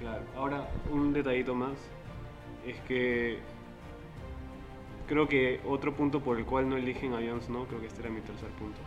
[0.00, 0.22] Claro.
[0.36, 1.72] Ahora, un detallito más
[2.66, 3.38] es que
[5.08, 8.02] creo que otro punto por el cual no eligen a Jon Snow, creo que este
[8.02, 8.78] era mi tercer punto,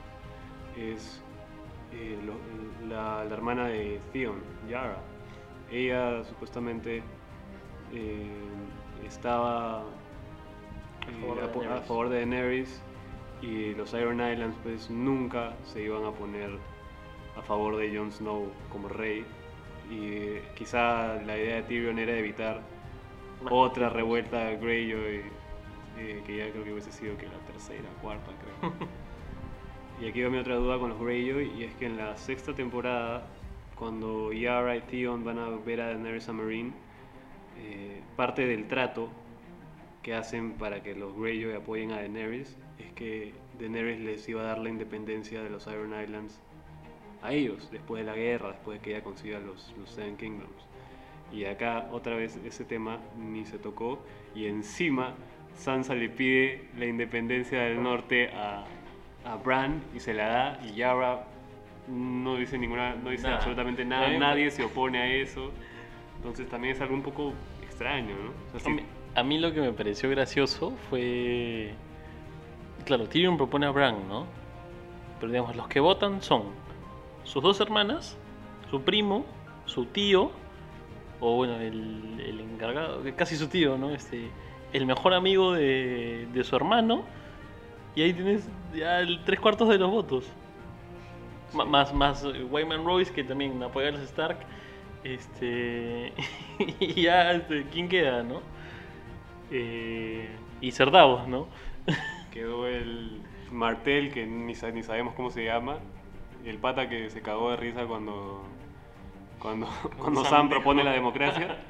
[0.78, 1.22] es
[1.93, 4.39] eh, lo- la, la hermana de Theon,
[4.70, 4.97] Yara.
[5.72, 7.02] Ella supuestamente
[7.93, 8.28] eh,
[9.06, 9.84] estaba
[11.08, 12.82] eh, favor a, a favor de Daenerys
[13.42, 16.52] y los Iron Islands pues nunca se iban a poner
[17.38, 19.26] a favor de Jon Snow como rey
[19.90, 22.62] y quizá la idea de Tyrion era evitar
[23.50, 25.22] otra revuelta de Greyjoy
[25.98, 28.74] eh, que ya creo que hubiese sido que la tercera, cuarta creo.
[30.02, 32.54] y aquí va mi otra duda con los Greyjoy y es que en la sexta
[32.54, 33.28] temporada
[33.76, 36.74] cuando Yara y Theon van a ver a Daenerys a Marine
[37.58, 39.10] eh, parte del trato
[40.04, 44.46] que hacen para que los Greyjoy apoyen a Daenerys es que Daenerys les iba a
[44.46, 46.40] dar la independencia de los Iron Islands
[47.22, 50.66] a ellos después de la guerra, después de que ella consiga los, los Seven Kingdoms.
[51.32, 54.00] Y acá otra vez ese tema ni se tocó
[54.34, 55.14] y encima
[55.56, 58.64] Sansa le pide la independencia del norte a,
[59.26, 61.26] a Bran y se la da y Yara
[61.88, 63.36] no dice ninguna, no dice Nada.
[63.38, 65.52] absolutamente nada, nadie se opone a eso.
[66.18, 68.30] Entonces también es algo un poco extraño, ¿no?
[68.48, 68.84] O sea, A sí- mí,
[69.16, 71.74] a mí lo que me pareció gracioso fue.
[72.86, 74.26] Claro, Tyrion propone a Bran, ¿no?
[75.20, 76.44] Pero digamos, los que votan son
[77.24, 78.18] sus dos hermanas,
[78.70, 79.26] su primo,
[79.66, 80.32] su tío,
[81.20, 83.92] o bueno, el, el encargado, que casi su tío, ¿no?
[83.92, 84.32] Este,
[84.74, 87.04] el mejor amigo de, de su hermano,
[87.96, 90.26] y ahí tienes ya el tres cuartos de los votos.
[91.54, 94.40] Más, más eh, Wyman Royce, que también apoya a los Stark.
[95.04, 96.14] Este.
[96.80, 98.44] y ya, este, ¿quién queda, no?
[99.50, 100.30] Eh,
[100.62, 101.48] y Cerdavos, ¿no?
[102.40, 103.22] Quedó el
[103.52, 105.80] Martel, que ni, ni sabemos cómo se llama.
[106.46, 108.44] El pata que se cagó de risa cuando,
[109.40, 109.68] cuando,
[110.00, 111.58] cuando Sam propone la democracia.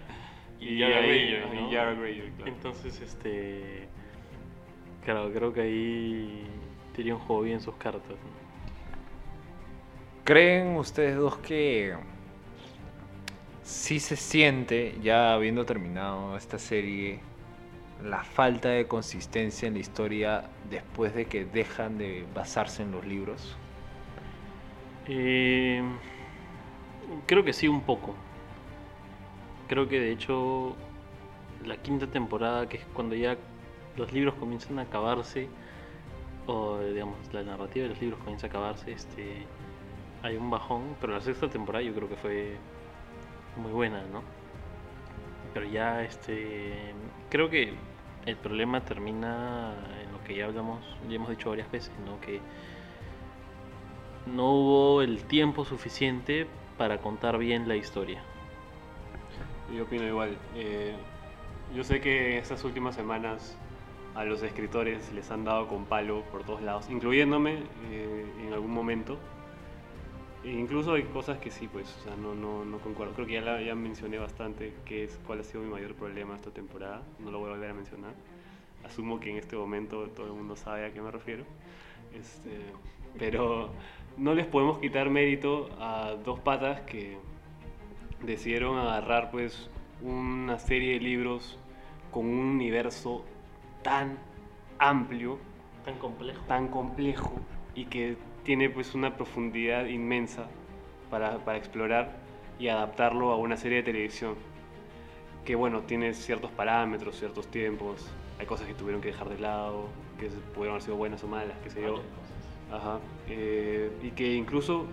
[0.61, 1.71] Y Yara ahí- Greyjoy, y ¿no?
[1.71, 2.51] Yara claro.
[2.51, 3.87] Entonces, este.
[5.05, 6.43] Claro, creo que ahí
[6.93, 8.17] Tyrion jugó bien sus cartas.
[10.25, 11.95] ¿Creen ustedes dos que
[13.63, 17.21] sí se siente, ya habiendo terminado esta serie,
[18.03, 23.05] la falta de consistencia en la historia después de que dejan de basarse en los
[23.05, 23.57] libros?
[25.07, 25.81] Eh,
[27.25, 28.15] creo que sí, un poco.
[29.67, 30.75] Creo que de hecho
[31.65, 33.37] la quinta temporada, que es cuando ya
[33.97, 35.47] los libros comienzan a acabarse,
[36.47, 39.45] o digamos la narrativa de los libros comienza a acabarse, este,
[40.23, 42.57] hay un bajón, pero la sexta temporada yo creo que fue
[43.57, 44.23] muy buena, ¿no?
[45.53, 46.93] Pero ya este,
[47.29, 47.73] creo que
[48.29, 49.73] el problema termina
[50.03, 52.19] en lo que ya hablamos, ya hemos dicho varias veces, ¿no?
[52.21, 52.39] Que
[54.25, 58.21] no hubo el tiempo suficiente para contar bien la historia.
[59.75, 60.37] Yo opino igual.
[60.55, 60.95] Eh,
[61.75, 63.57] yo sé que estas últimas semanas
[64.15, 68.71] a los escritores les han dado con palo por todos lados, incluyéndome eh, en algún
[68.71, 69.17] momento.
[70.43, 73.13] E incluso hay cosas que sí, pues, o sea, no, no, no concuerdo.
[73.13, 76.35] Creo que ya, la, ya mencioné bastante qué es, cuál ha sido mi mayor problema
[76.35, 77.01] esta temporada.
[77.19, 78.13] No lo voy a volver a mencionar.
[78.85, 81.43] Asumo que en este momento todo el mundo sabe a qué me refiero.
[82.13, 82.61] Este,
[83.17, 83.69] pero
[84.17, 87.17] no les podemos quitar mérito a dos patas que
[88.23, 89.69] decidieron agarrar pues
[90.01, 91.59] una serie de libros
[92.11, 93.25] con un universo
[93.83, 94.17] tan
[94.77, 95.37] amplio,
[95.85, 96.41] Tan complejo.
[96.47, 97.33] tan complejo
[97.75, 98.17] y que
[98.49, 100.47] tiene pues una profundidad inmensa
[101.11, 102.17] para, para explorar
[102.57, 104.33] y adaptarlo a una serie de televisión
[105.45, 109.89] que bueno, tiene ciertos parámetros, ciertos tiempos, hay cosas que tuvieron que dejar de lado,
[110.19, 112.01] que pudieron haber sido buenas o malas, qué sé yo.
[112.71, 112.97] Ajá.
[113.27, 114.87] eh, y que incluso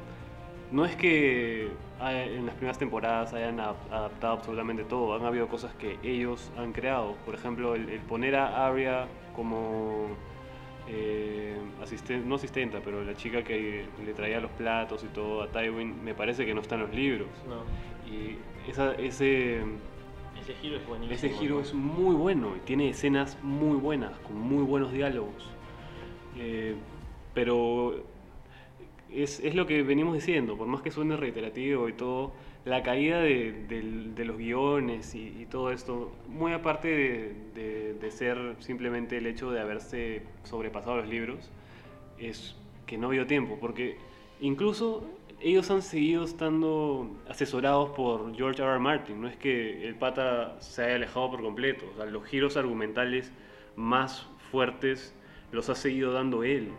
[0.70, 5.98] no es que en las primeras temporadas hayan adaptado absolutamente todo, han habido cosas que
[6.02, 7.14] ellos han creado.
[7.24, 10.08] Por ejemplo, el, el poner a Arya como
[10.88, 15.48] eh, asisten- no asistenta, pero la chica que le traía los platos y todo a
[15.48, 17.28] Tywin, me parece que no está en los libros.
[17.48, 17.64] No,
[18.10, 18.36] Y
[18.70, 19.62] esa, ese,
[20.40, 21.14] ese giro es buenísimo.
[21.14, 25.50] ese giro es muy bueno y tiene escenas muy buenas, con muy buenos diálogos.
[26.38, 26.76] Eh,
[27.34, 28.04] pero
[29.10, 32.32] es, es lo que venimos diciendo, por más que suene reiterativo y todo,
[32.66, 36.88] la caída de, los guiones y, todo esto, muy aparte
[37.54, 41.50] de, ser simplemente el hecho de haberse sobrepasado los libros,
[42.18, 42.56] es
[42.86, 43.98] que no dio tiempo, porque
[44.40, 45.08] incluso
[45.40, 48.72] ellos han seguido estando asesorados por George R.
[48.72, 48.80] R.
[48.80, 53.30] Martin, no es que el pata se haya alejado por completo, los giros argumentales
[53.76, 55.14] más fuertes
[55.52, 56.72] los ha seguido dando él.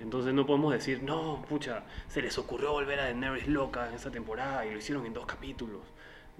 [0.00, 4.10] Entonces no podemos decir, no, pucha, se les ocurrió volver a Daenerys loca en esta
[4.10, 5.80] temporada y lo hicieron en dos capítulos.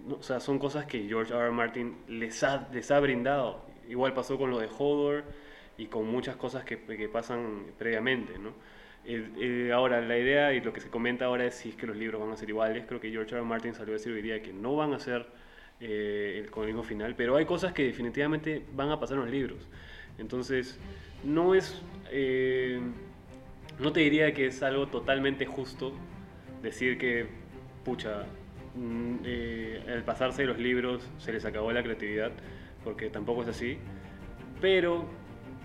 [0.06, 1.42] No, o sea, son cosas que George R.
[1.44, 1.50] R.
[1.52, 3.64] Martin les ha, les ha brindado.
[3.88, 5.24] Igual pasó con lo de Hodor
[5.78, 8.50] y con muchas cosas que, que pasan previamente, ¿no?
[9.06, 11.86] Eh, eh, ahora, la idea y lo que se comenta ahora es si es que
[11.86, 12.84] los libros van a ser iguales.
[12.86, 13.38] Creo que George R.
[13.38, 13.46] R.
[13.46, 15.26] Martin salió a decir hoy día que no van a ser
[15.80, 19.22] eh, el- con el mismo final, pero hay cosas que definitivamente van a pasar en
[19.22, 19.66] los libros.
[20.18, 20.78] Entonces,
[21.24, 21.82] no es...
[23.78, 25.92] no te diría que es algo totalmente justo
[26.62, 27.26] decir que,
[27.84, 28.24] pucha,
[28.74, 32.32] mm, eh, al pasarse de los libros se les acabó la creatividad,
[32.84, 33.78] porque tampoco es así.
[34.60, 35.04] Pero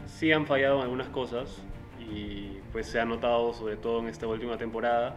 [0.05, 1.63] sí han fallado en algunas cosas
[1.99, 5.15] y pues se ha notado, sobre todo en esta última temporada,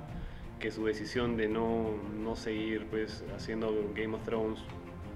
[0.61, 4.61] que su decisión de no, no seguir pues haciendo Game of Thrones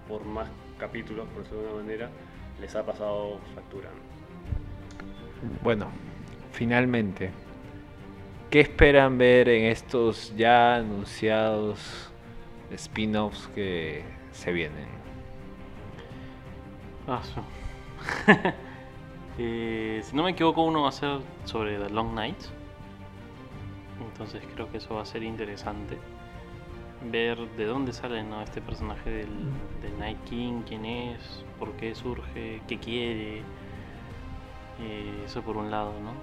[0.09, 0.49] por más
[0.79, 2.11] capítulos, por decirlo de alguna manera,
[2.61, 3.89] les ha pasado factura.
[3.91, 5.59] ¿no?
[5.62, 5.89] Bueno,
[6.53, 7.31] finalmente,
[8.51, 12.11] ¿qué esperan ver en estos ya anunciados
[12.70, 14.88] spin-offs que se vienen?
[19.40, 22.36] Eh, si no me equivoco, uno va a ser sobre The Long Night.
[24.05, 25.96] Entonces creo que eso va a ser interesante.
[27.09, 28.42] Ver de dónde sale ¿no?
[28.42, 29.28] este personaje del,
[29.80, 33.42] del Night King, quién es, por qué surge, qué quiere.
[34.80, 36.14] Eh, eso por un lado, ¿no?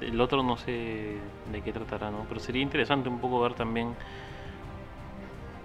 [0.00, 1.18] El otro no sé
[1.50, 2.24] de qué tratará, ¿no?
[2.28, 3.94] Pero sería interesante un poco ver también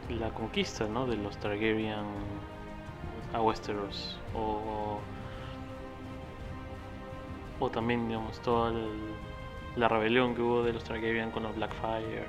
[0.09, 1.05] la conquista, ¿no?
[1.07, 2.05] De los Targaryen
[3.33, 4.99] a Westeros o
[7.59, 9.15] o también digamos toda el-
[9.77, 12.25] la rebelión que hubo de los Targaryen con los Blackfire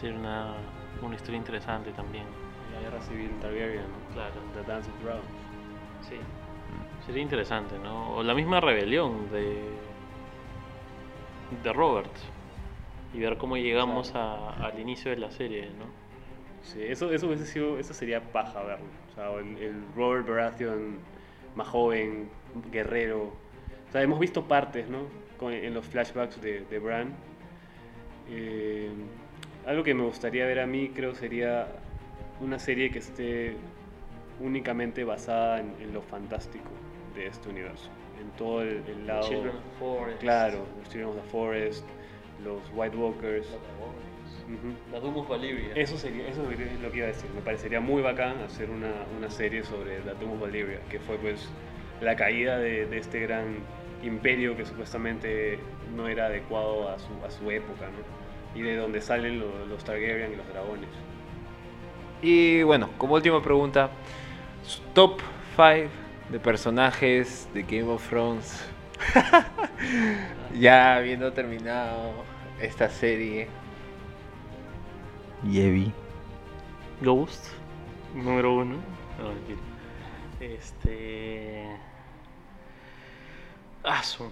[0.00, 0.54] sería una,
[1.02, 2.24] una historia interesante también
[2.74, 4.12] La guerra civil Targaryen, ¿no?
[4.12, 5.24] claro The Dance of Dragons.
[6.02, 6.16] sí
[7.06, 9.72] sería interesante no o la misma rebelión de
[11.62, 12.10] de Robert
[13.12, 15.86] y ver cómo llegamos a- al inicio de la serie no
[16.62, 18.86] Sí, eso, eso, hubiese sido, eso sería paja verlo.
[19.12, 20.98] O sea, el, el Robert Baratheon
[21.54, 22.28] más joven,
[22.72, 23.32] guerrero.
[23.88, 25.06] O sea, hemos visto partes, ¿no?
[25.38, 27.14] Con- en los flashbacks de, de Bran.
[28.28, 28.90] Eh,
[29.64, 31.68] algo que me gustaría ver a mí, creo, sería
[32.40, 33.56] una serie que esté
[34.40, 36.70] únicamente basada en, en lo fantástico
[37.14, 37.90] de este universo.
[38.20, 39.28] En todo el, el lado...
[39.28, 41.84] Children of the Forest Claro, los Children of the Forest,
[42.44, 43.46] los White Walkers.
[44.92, 47.28] La Doom of Valyria Eso sería, eso es lo que iba a decir.
[47.34, 51.16] Me parecería muy bacán hacer una, una serie sobre la Doom of Valyria, que fue
[51.16, 51.48] pues
[52.00, 53.56] la caída de, de este gran
[54.04, 55.58] imperio que supuestamente
[55.96, 58.58] no era adecuado a su, a su época, ¿no?
[58.58, 60.88] Y de donde salen lo- los Targaryen y los dragones.
[62.22, 63.90] Y bueno, como última pregunta,
[64.94, 65.20] top
[65.56, 65.90] 5
[66.30, 68.64] de personajes de Game of Thrones.
[70.58, 72.12] ya habiendo terminado
[72.60, 73.48] esta serie,
[75.44, 75.92] Yevi.
[77.02, 77.48] Ghost,
[78.14, 78.76] número uno.
[79.18, 79.32] No.
[80.40, 81.66] Este.
[83.84, 84.30] Asu.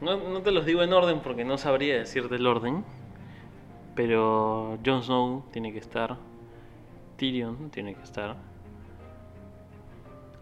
[0.00, 2.84] No, no te los digo en orden porque no sabría decirte el orden.
[3.94, 6.18] Pero Jon Snow tiene que estar.
[7.16, 8.36] Tyrion tiene que estar.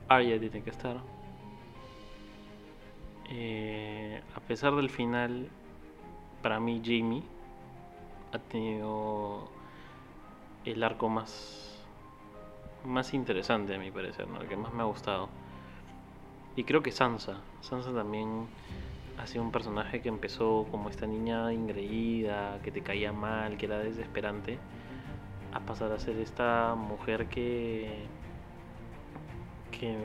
[0.09, 0.99] Arya tiene que estar.
[3.31, 5.49] Eh, a pesar del final,
[6.43, 7.23] para mí Jamie
[8.33, 9.49] ha tenido
[10.65, 11.65] el arco más
[12.85, 14.41] más interesante a mi parecer, ¿no?
[14.41, 15.29] el que más me ha gustado.
[16.57, 18.47] Y creo que Sansa, Sansa también
[19.19, 23.67] ha sido un personaje que empezó como esta niña ingreída, que te caía mal, que
[23.67, 24.59] era desesperante,
[25.53, 28.07] a pasar a ser esta mujer que
[29.79, 29.97] que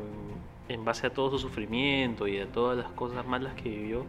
[0.67, 4.05] en base a todo su sufrimiento y a todas las cosas malas que vivió,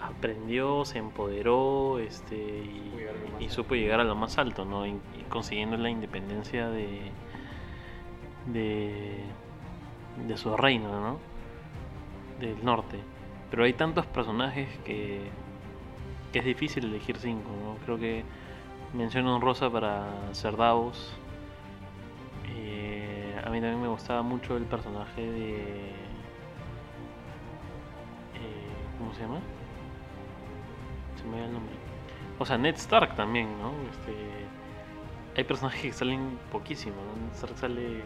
[0.00, 3.54] aprendió, se empoderó este, y, Supo llegar a lo más y alto.
[3.54, 4.86] supo llegar a lo más alto, ¿no?
[4.86, 7.10] Y, y consiguiendo la independencia de,
[8.46, 9.24] de,
[10.26, 11.18] de su reino, ¿no?
[12.40, 12.98] Del norte.
[13.50, 15.30] Pero hay tantos personajes que,
[16.32, 17.76] que es difícil elegir cinco, ¿no?
[17.84, 18.24] Creo que
[18.92, 21.12] menciono honrosa para ser Davos.
[22.56, 23.03] Eh,
[23.44, 25.56] a mí también me gustaba mucho el personaje de...
[28.34, 28.68] eh,
[28.98, 29.38] ¿Cómo se llama?
[31.16, 31.74] Se me va el nombre.
[32.38, 33.70] O sea, Ned Stark también, ¿no?
[33.90, 34.14] Este,
[35.36, 37.26] hay personajes que salen poquísimo, ¿no?
[37.26, 38.02] Ned Stark sale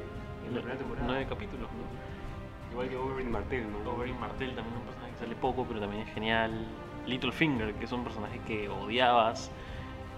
[0.46, 1.06] En la primera temporada.
[1.06, 2.72] nueve capítulos, ¿no?
[2.72, 3.90] Igual que Oberyn Martell, ¿no?
[3.92, 6.66] Oberyn Martell también un personaje que sale poco, pero también es genial.
[7.06, 9.50] Littlefinger, que es un personaje que odiabas.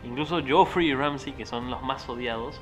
[0.03, 2.61] Incluso Joffrey y Ramsay, que son los más odiados,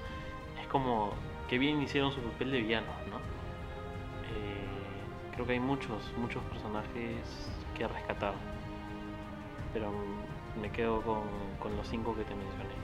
[0.61, 1.13] es como
[1.49, 3.17] que bien hicieron su papel de villanos, ¿no?
[3.17, 8.35] Eh, creo que hay muchos, muchos personajes que rescatar.
[9.73, 9.93] Pero
[10.61, 11.23] me quedo con,
[11.59, 12.75] con los cinco que te mencioné.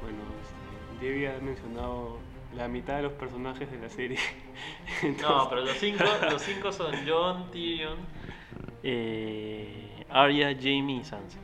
[0.00, 2.18] Bueno, este, Debbie ha mencionado
[2.54, 4.18] la mitad de los personajes de la serie.
[5.20, 7.96] No, pero los cinco, los cinco son John, Tyrion,
[8.84, 11.38] eh, Arya, Jamie y Sansa.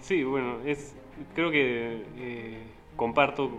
[0.00, 0.96] Sí, bueno, es
[1.34, 2.62] creo que eh,
[2.96, 3.50] comparto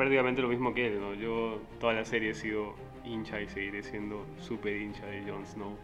[0.00, 1.12] prácticamente lo mismo que él, ¿no?
[1.12, 2.74] Yo toda la serie he sido
[3.04, 5.76] hincha y seguiré siendo súper hincha de Jon Snow.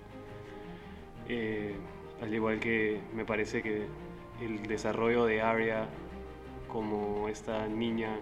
[1.29, 1.75] Eh,
[2.23, 3.85] al igual que me parece que
[4.41, 5.87] el desarrollo de Arya
[6.67, 8.19] como esta niña,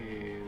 [0.00, 0.42] eh,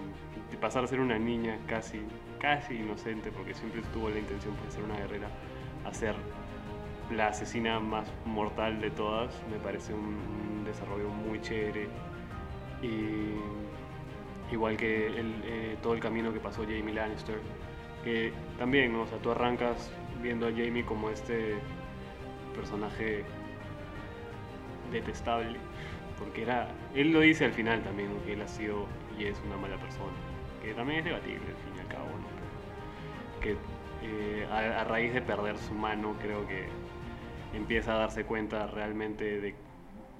[0.50, 2.00] de pasar a ser una niña casi,
[2.40, 5.28] casi inocente, porque siempre tuvo la intención de ser una guerrera,
[5.84, 6.16] a ser
[7.14, 10.16] la asesina más mortal de todas, me parece un,
[10.58, 11.86] un desarrollo muy chévere.
[12.82, 13.69] Y
[14.50, 17.42] igual que eh, todo el camino que pasó Jamie Lannister,
[18.02, 19.02] que también, ¿no?
[19.02, 21.64] O sea, tú arrancas viendo a Jamie como este
[22.54, 23.24] personaje
[24.90, 25.58] detestable,
[26.18, 28.86] porque era, él lo dice al final también, que él ha sido
[29.18, 30.16] y es una mala persona,
[30.62, 32.28] que también es debatible al fin y al cabo, ¿no?
[33.40, 33.56] Que
[34.02, 36.68] eh, a, a raíz de perder su mano creo que
[37.52, 39.56] empieza a darse cuenta realmente de,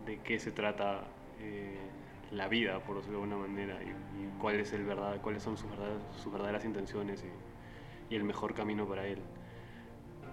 [0.07, 1.90] de qué se trata eh,
[2.31, 5.57] la vida, por decirlo de alguna manera, y, y cuál es el verdad, cuáles son
[5.57, 9.19] sus verdaderas, sus verdaderas intenciones y, y el mejor camino para él.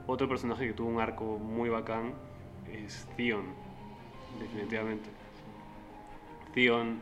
[0.06, 2.14] Otro personaje que tuvo un arco muy bacán
[2.72, 3.45] es Theon,
[4.39, 5.10] definitivamente.
[6.54, 7.00] Theon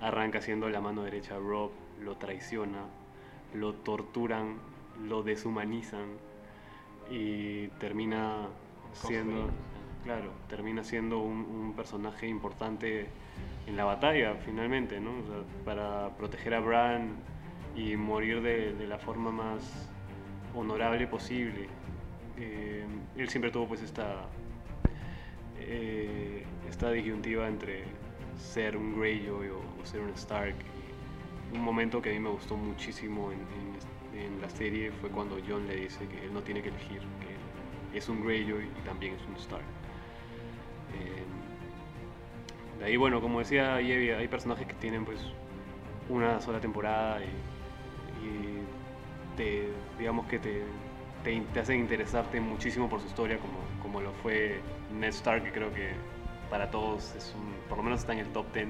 [0.00, 1.70] arranca siendo la mano derecha de Rob,
[2.02, 2.84] lo traiciona,
[3.54, 4.56] lo torturan,
[5.02, 6.18] lo deshumanizan
[7.10, 8.48] y termina
[8.92, 9.50] siendo,
[10.04, 13.08] claro, termina siendo un, un personaje importante
[13.66, 15.10] en la batalla finalmente, ¿no?
[15.10, 17.16] O sea, para proteger a Bran
[17.74, 19.88] y morir de, de la forma más
[20.54, 21.68] honorable posible.
[22.38, 22.84] Eh,
[23.16, 24.26] él siempre tuvo pues esta
[25.58, 27.84] eh, esta disyuntiva entre
[28.38, 30.54] ser un Greyjoy o, o ser un Stark.
[31.52, 33.76] Y un momento que a mí me gustó muchísimo en, en-
[34.16, 37.00] en la serie fue cuando John le dice que él no tiene que elegir,
[37.92, 39.64] que es un Greyjoy y también es un Stark.
[40.94, 41.22] Eh,
[42.78, 45.34] de ahí, bueno, como decía Yevi, hay personajes que tienen pues
[46.08, 47.28] una sola temporada y,
[48.24, 48.68] y
[49.36, 50.76] te, digamos que te,
[51.22, 55.52] te, te hacen interesarte muchísimo por su historia, como, como lo fue Ned Stark, que
[55.52, 56.04] creo que
[56.50, 58.68] para todos es un, por lo menos está en el top 10.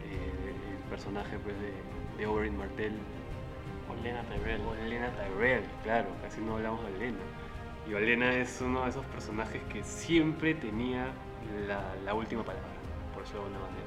[0.00, 1.84] eh, el personaje pues, de,
[2.18, 3.06] de Oberyn Martell.
[3.88, 4.62] Olena Tyrell.
[4.66, 7.32] Olena Tyrell, claro, casi no hablamos de Olena.
[7.84, 12.73] Y Olena es uno de esos personajes que siempre tenía la, la última palabra,
[13.32, 13.84] de alguna manera.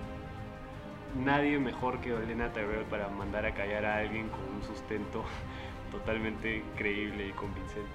[1.16, 5.24] Nadie mejor que Olena Tyrell para mandar a callar a alguien con un sustento
[5.92, 7.90] totalmente creíble y convincente.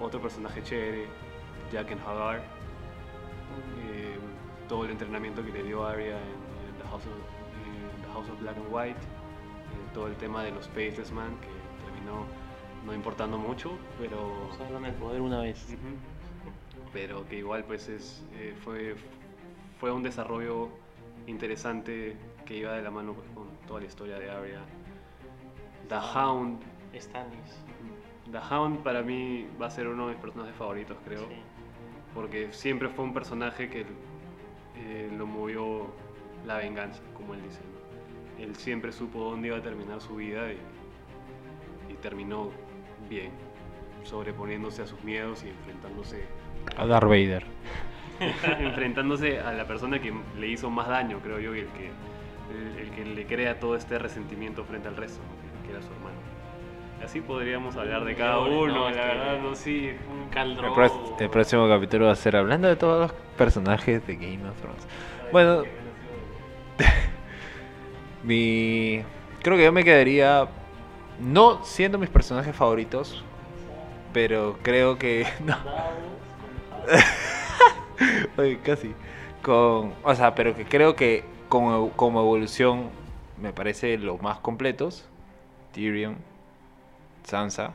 [0.00, 1.06] Otro personaje chévere,
[1.72, 2.38] Jaqen Hagar.
[3.82, 4.16] Eh,
[4.68, 8.28] todo el entrenamiento que le dio Arya en, en The, House of, en The House
[8.30, 12.24] of Black and White, eh, todo el tema de los Faceless Man, que terminó
[12.86, 15.66] no importando mucho, pero, Usaron el poder una vez.
[15.68, 15.96] Ujú.
[16.92, 18.94] pero que igual pues es, eh, fue,
[19.80, 20.68] fue un desarrollo
[21.26, 24.60] interesante que iba de la mano pues, con toda la historia de Arya.
[25.88, 26.60] The Hound,
[26.94, 27.64] Stannis.
[28.30, 31.20] The Hound para mí va a ser uno de mis personajes favoritos, creo.
[31.20, 31.34] Sí.
[32.14, 33.86] Porque siempre fue un personaje que
[34.76, 35.86] eh, lo movió
[36.46, 37.60] la venganza, como él dice.
[37.60, 38.44] ¿no?
[38.44, 40.58] Él siempre supo dónde iba a terminar su vida y,
[41.90, 42.50] y terminó
[43.08, 43.30] bien,
[44.04, 46.24] sobreponiéndose a sus miedos y enfrentándose,
[46.76, 47.44] A Darth Vader.
[48.60, 51.90] enfrentándose a la persona que le hizo más daño, creo yo, y el que,
[52.50, 55.62] el, el que le crea todo este resentimiento frente al resto, ¿no?
[55.62, 56.16] que, que era su hermano.
[57.04, 59.90] Así podríamos hablar de cada No, uno, la que- verdad, no, sí.
[60.12, 60.74] Un El, caldro.
[60.74, 64.54] pro- el próximo capítulo va a ser hablando de todos los personajes de Game of
[64.60, 64.86] Thrones.
[65.32, 65.62] Bueno,
[68.22, 69.02] mi.
[69.42, 70.46] Creo que yo me quedaría.
[71.20, 73.24] No siendo mis personajes favoritos.
[74.12, 75.26] Pero creo que.
[75.44, 75.56] No.
[78.36, 78.94] Oye, casi.
[79.42, 79.94] Con.
[80.02, 82.90] O sea, pero que creo que como, como evolución
[83.40, 85.08] me parece los más completos.
[85.72, 86.16] Tyrion.
[87.24, 87.72] Sansa.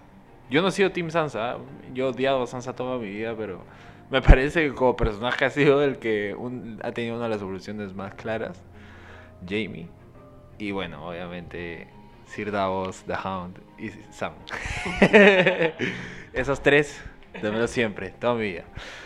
[0.49, 1.57] Yo no he sido Team Sansa.
[1.93, 3.61] Yo he odiado a Sansa toda mi vida, pero
[4.11, 7.41] me parece que como personaje ha sido el que un- ha tenido una de las
[7.41, 8.61] evoluciones más claras.
[9.47, 9.87] Jamie.
[10.59, 11.87] Y bueno, obviamente
[12.27, 14.33] Sir Davos, The Hound y Sam.
[16.33, 17.01] Esos tres,
[17.41, 18.63] dámelo siempre, toda mi vida.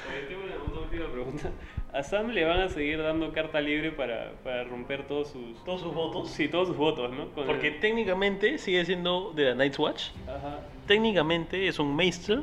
[0.10, 1.50] Oye, tengo una, una última pregunta.
[1.94, 5.64] ¿A Sam le van a seguir dando carta libre para, para romper todos sus...
[5.64, 6.30] Todos sus votos.
[6.30, 7.30] Sí, todos sus votos, ¿no?
[7.32, 10.10] Con Porque el- técnicamente sigue siendo de la Night's Watch.
[10.28, 10.60] Ajá.
[10.86, 12.42] Técnicamente es un Maester.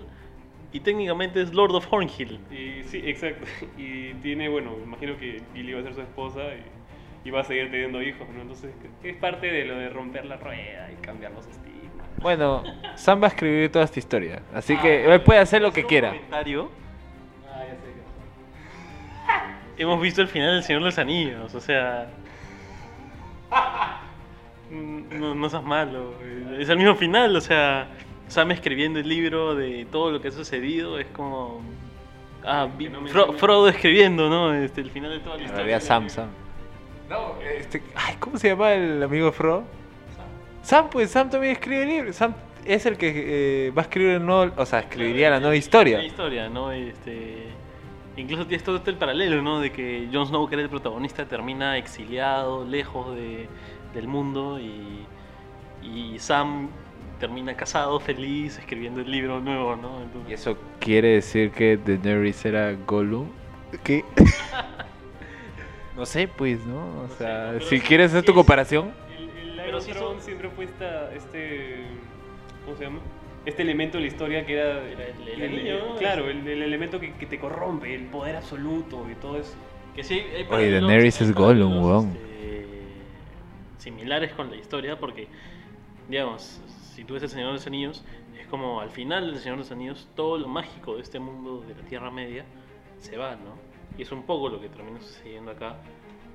[0.72, 2.40] Y técnicamente es Lord of Hornhill.
[2.50, 3.46] Y, sí, exacto.
[3.78, 6.40] Y tiene, bueno, imagino que Gilly va a ser su esposa
[7.24, 8.42] y, y va a seguir teniendo hijos, ¿no?
[8.42, 12.06] Entonces, que es parte de lo de romper la rueda y cambiar los estigmas.
[12.20, 12.64] Bueno,
[12.96, 16.08] Sam va a escribir toda esta historia, así que él puede hacer lo que quiera.
[16.10, 16.70] comentario.
[19.78, 22.08] Hemos visto el final del Señor de los Anillos, o sea.
[24.70, 26.14] mm, No, no seas malo.
[26.58, 27.88] Es el mismo final, o sea.
[28.28, 31.62] Sam escribiendo el libro de todo lo que ha sucedido es como.
[32.44, 34.52] Ah, no Fro- Frodo escribiendo, ¿no?
[34.54, 35.64] Este, el final de toda la historia.
[35.64, 36.28] realidad Sam, Sam.
[37.08, 39.62] No, este, ay, ¿cómo se llama el amigo Frodo?
[40.62, 42.16] Sam, pues Sam también escribe libros.
[42.16, 42.34] Sam
[42.64, 45.98] es el que eh, va a escribir el nuevo, o sea, escribiría la nueva historia.
[45.98, 46.72] La historia, ¿no?
[46.72, 47.44] Este,
[48.16, 49.60] incluso tienes todo este el paralelo, ¿no?
[49.60, 53.48] De que Jon Snow, que era el protagonista, termina exiliado, lejos de,
[53.94, 55.06] del mundo y,
[55.82, 56.68] y Sam
[57.20, 60.02] termina casado, feliz, escribiendo el libro nuevo, ¿no?
[60.02, 63.28] Entonces- ¿Y eso quiere decir que Daenerys era Gollum?
[63.82, 64.04] ¿Qué?
[65.96, 67.02] no sé, pues, ¿no?
[67.02, 68.92] O sea, si quieres hacer tu comparación.
[69.18, 69.30] El,
[69.60, 71.84] el Iron Throne siempre fue esta, este...
[72.64, 72.98] ¿Cómo se llama?
[73.46, 74.82] Este elemento de la historia que era...
[74.82, 75.94] El- el anillo, ¿no?
[75.96, 79.54] Claro, el, el elemento que, que te corrompe, el poder absoluto y todo eso.
[79.94, 82.10] Que sí, hay Oye, Daenerys es Gollum, weón.
[82.10, 82.66] este,
[83.78, 85.28] similares con la historia porque,
[86.08, 86.60] digamos,
[86.94, 88.04] si tú ves El Señor de los Anillos,
[88.38, 91.64] es como al final del Señor de los Anillos, todo lo mágico de este mundo
[91.66, 92.44] de la Tierra Media
[92.98, 93.56] se va, ¿no?
[93.96, 95.76] Y es un poco lo que termina sucediendo acá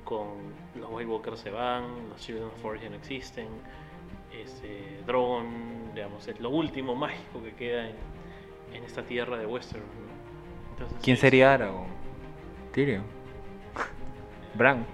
[0.04, 0.28] con
[0.80, 3.48] los White Walkers se van, los Children of Forest ya no existen,
[4.34, 7.96] este, Drogon, digamos, es lo último mágico que queda en,
[8.74, 10.72] en esta tierra de Westeros, ¿no?
[10.74, 11.90] Entonces, ¿Quién es- sería Aragorn?
[12.74, 13.04] Tyrion.
[14.56, 14.86] Bran.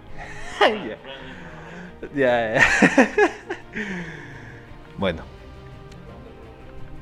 [0.61, 0.97] ya.
[2.15, 2.61] Ya, ya.
[4.97, 5.23] bueno.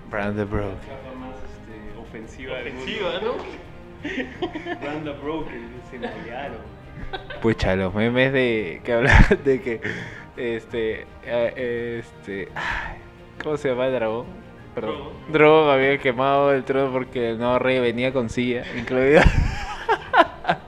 [0.10, 0.78] Bran the Broken.
[1.06, 3.20] La más este, ofensiva, Ofensiva.
[3.22, 3.36] ¿no?
[4.80, 6.00] Branda Broken, se.
[7.42, 9.82] Pucha, los memes de que hablan de que
[10.38, 12.50] este eh, este
[13.44, 14.26] ¿cómo se llama el dragón?
[14.74, 15.14] Perdón.
[15.32, 19.24] Drogon había quemado el trono porque el nuevo rey venía con silla incluida.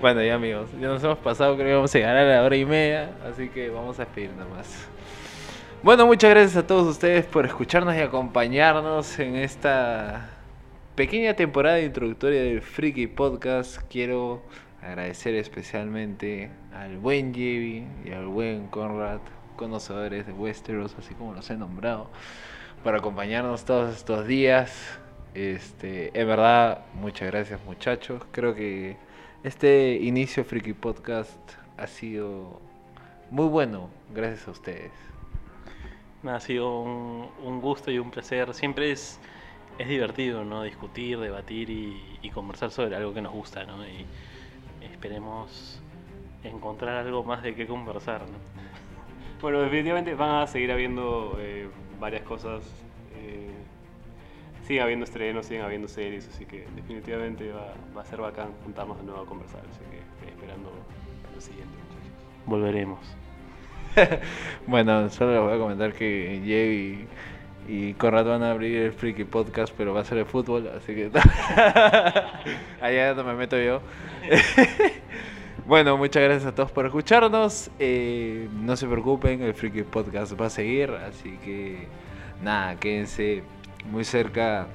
[0.00, 2.56] bueno, ya amigos, ya nos hemos pasado, creo que vamos a llegar a la hora
[2.56, 4.88] y media, así que vamos a despedir nada más.
[5.82, 10.30] Bueno, muchas gracias a todos ustedes por escucharnos y acompañarnos en esta
[10.94, 13.78] pequeña temporada introductoria del Freaky Podcast.
[13.90, 14.42] Quiero
[14.84, 19.20] agradecer especialmente al buen Jevi y al buen Conrad,
[19.56, 22.10] conocedores de Westeros, así como los he nombrado,
[22.82, 24.98] por acompañarnos todos estos días.
[25.34, 28.22] Este, en verdad, muchas gracias muchachos.
[28.30, 28.96] Creo que
[29.42, 31.38] este inicio Freaky Podcast
[31.76, 32.60] ha sido
[33.30, 34.92] muy bueno, gracias a ustedes.
[36.24, 38.52] Ha sido un, gusto y un placer.
[38.54, 39.18] Siempre es,
[39.78, 40.62] es divertido, ¿no?
[40.62, 43.76] Discutir, debatir y, conversar sobre algo que nos gusta, ¿no?
[44.92, 45.80] Esperemos
[46.42, 48.22] encontrar algo más de qué conversar.
[48.22, 48.38] ¿no?
[49.40, 51.68] Bueno, definitivamente van a seguir habiendo eh,
[52.00, 52.64] varias cosas.
[53.14, 53.50] Eh,
[54.66, 58.96] siguen habiendo estrenos, siguen habiendo series, así que definitivamente va, va a ser bacán juntarnos
[58.96, 59.60] de nuevo a conversar.
[59.68, 60.70] Así que estoy esperando
[61.34, 62.46] lo siguiente, muchachos.
[62.46, 63.16] Volveremos.
[64.66, 67.06] Bueno, solo les voy a comentar que Jay
[67.68, 70.70] y, y Conrad van a abrir el Freaky Podcast, pero va a ser de fútbol,
[70.76, 71.10] así que
[72.80, 73.80] allá no me meto yo.
[75.66, 77.70] bueno, muchas gracias a todos por escucharnos.
[77.78, 81.86] Eh, no se preocupen, el Freaky Podcast va a seguir, así que
[82.42, 83.42] nada, quédense
[83.90, 84.66] muy cerca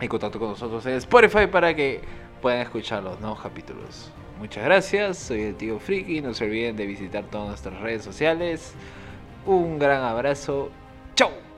[0.00, 2.00] en contacto con nosotros en Spotify para que
[2.40, 4.12] puedan escuchar los nuevos capítulos.
[4.38, 8.74] Muchas gracias, soy el tío Friki, no se olviden de visitar todas nuestras redes sociales.
[9.46, 10.70] Un gran abrazo,
[11.14, 11.51] chao.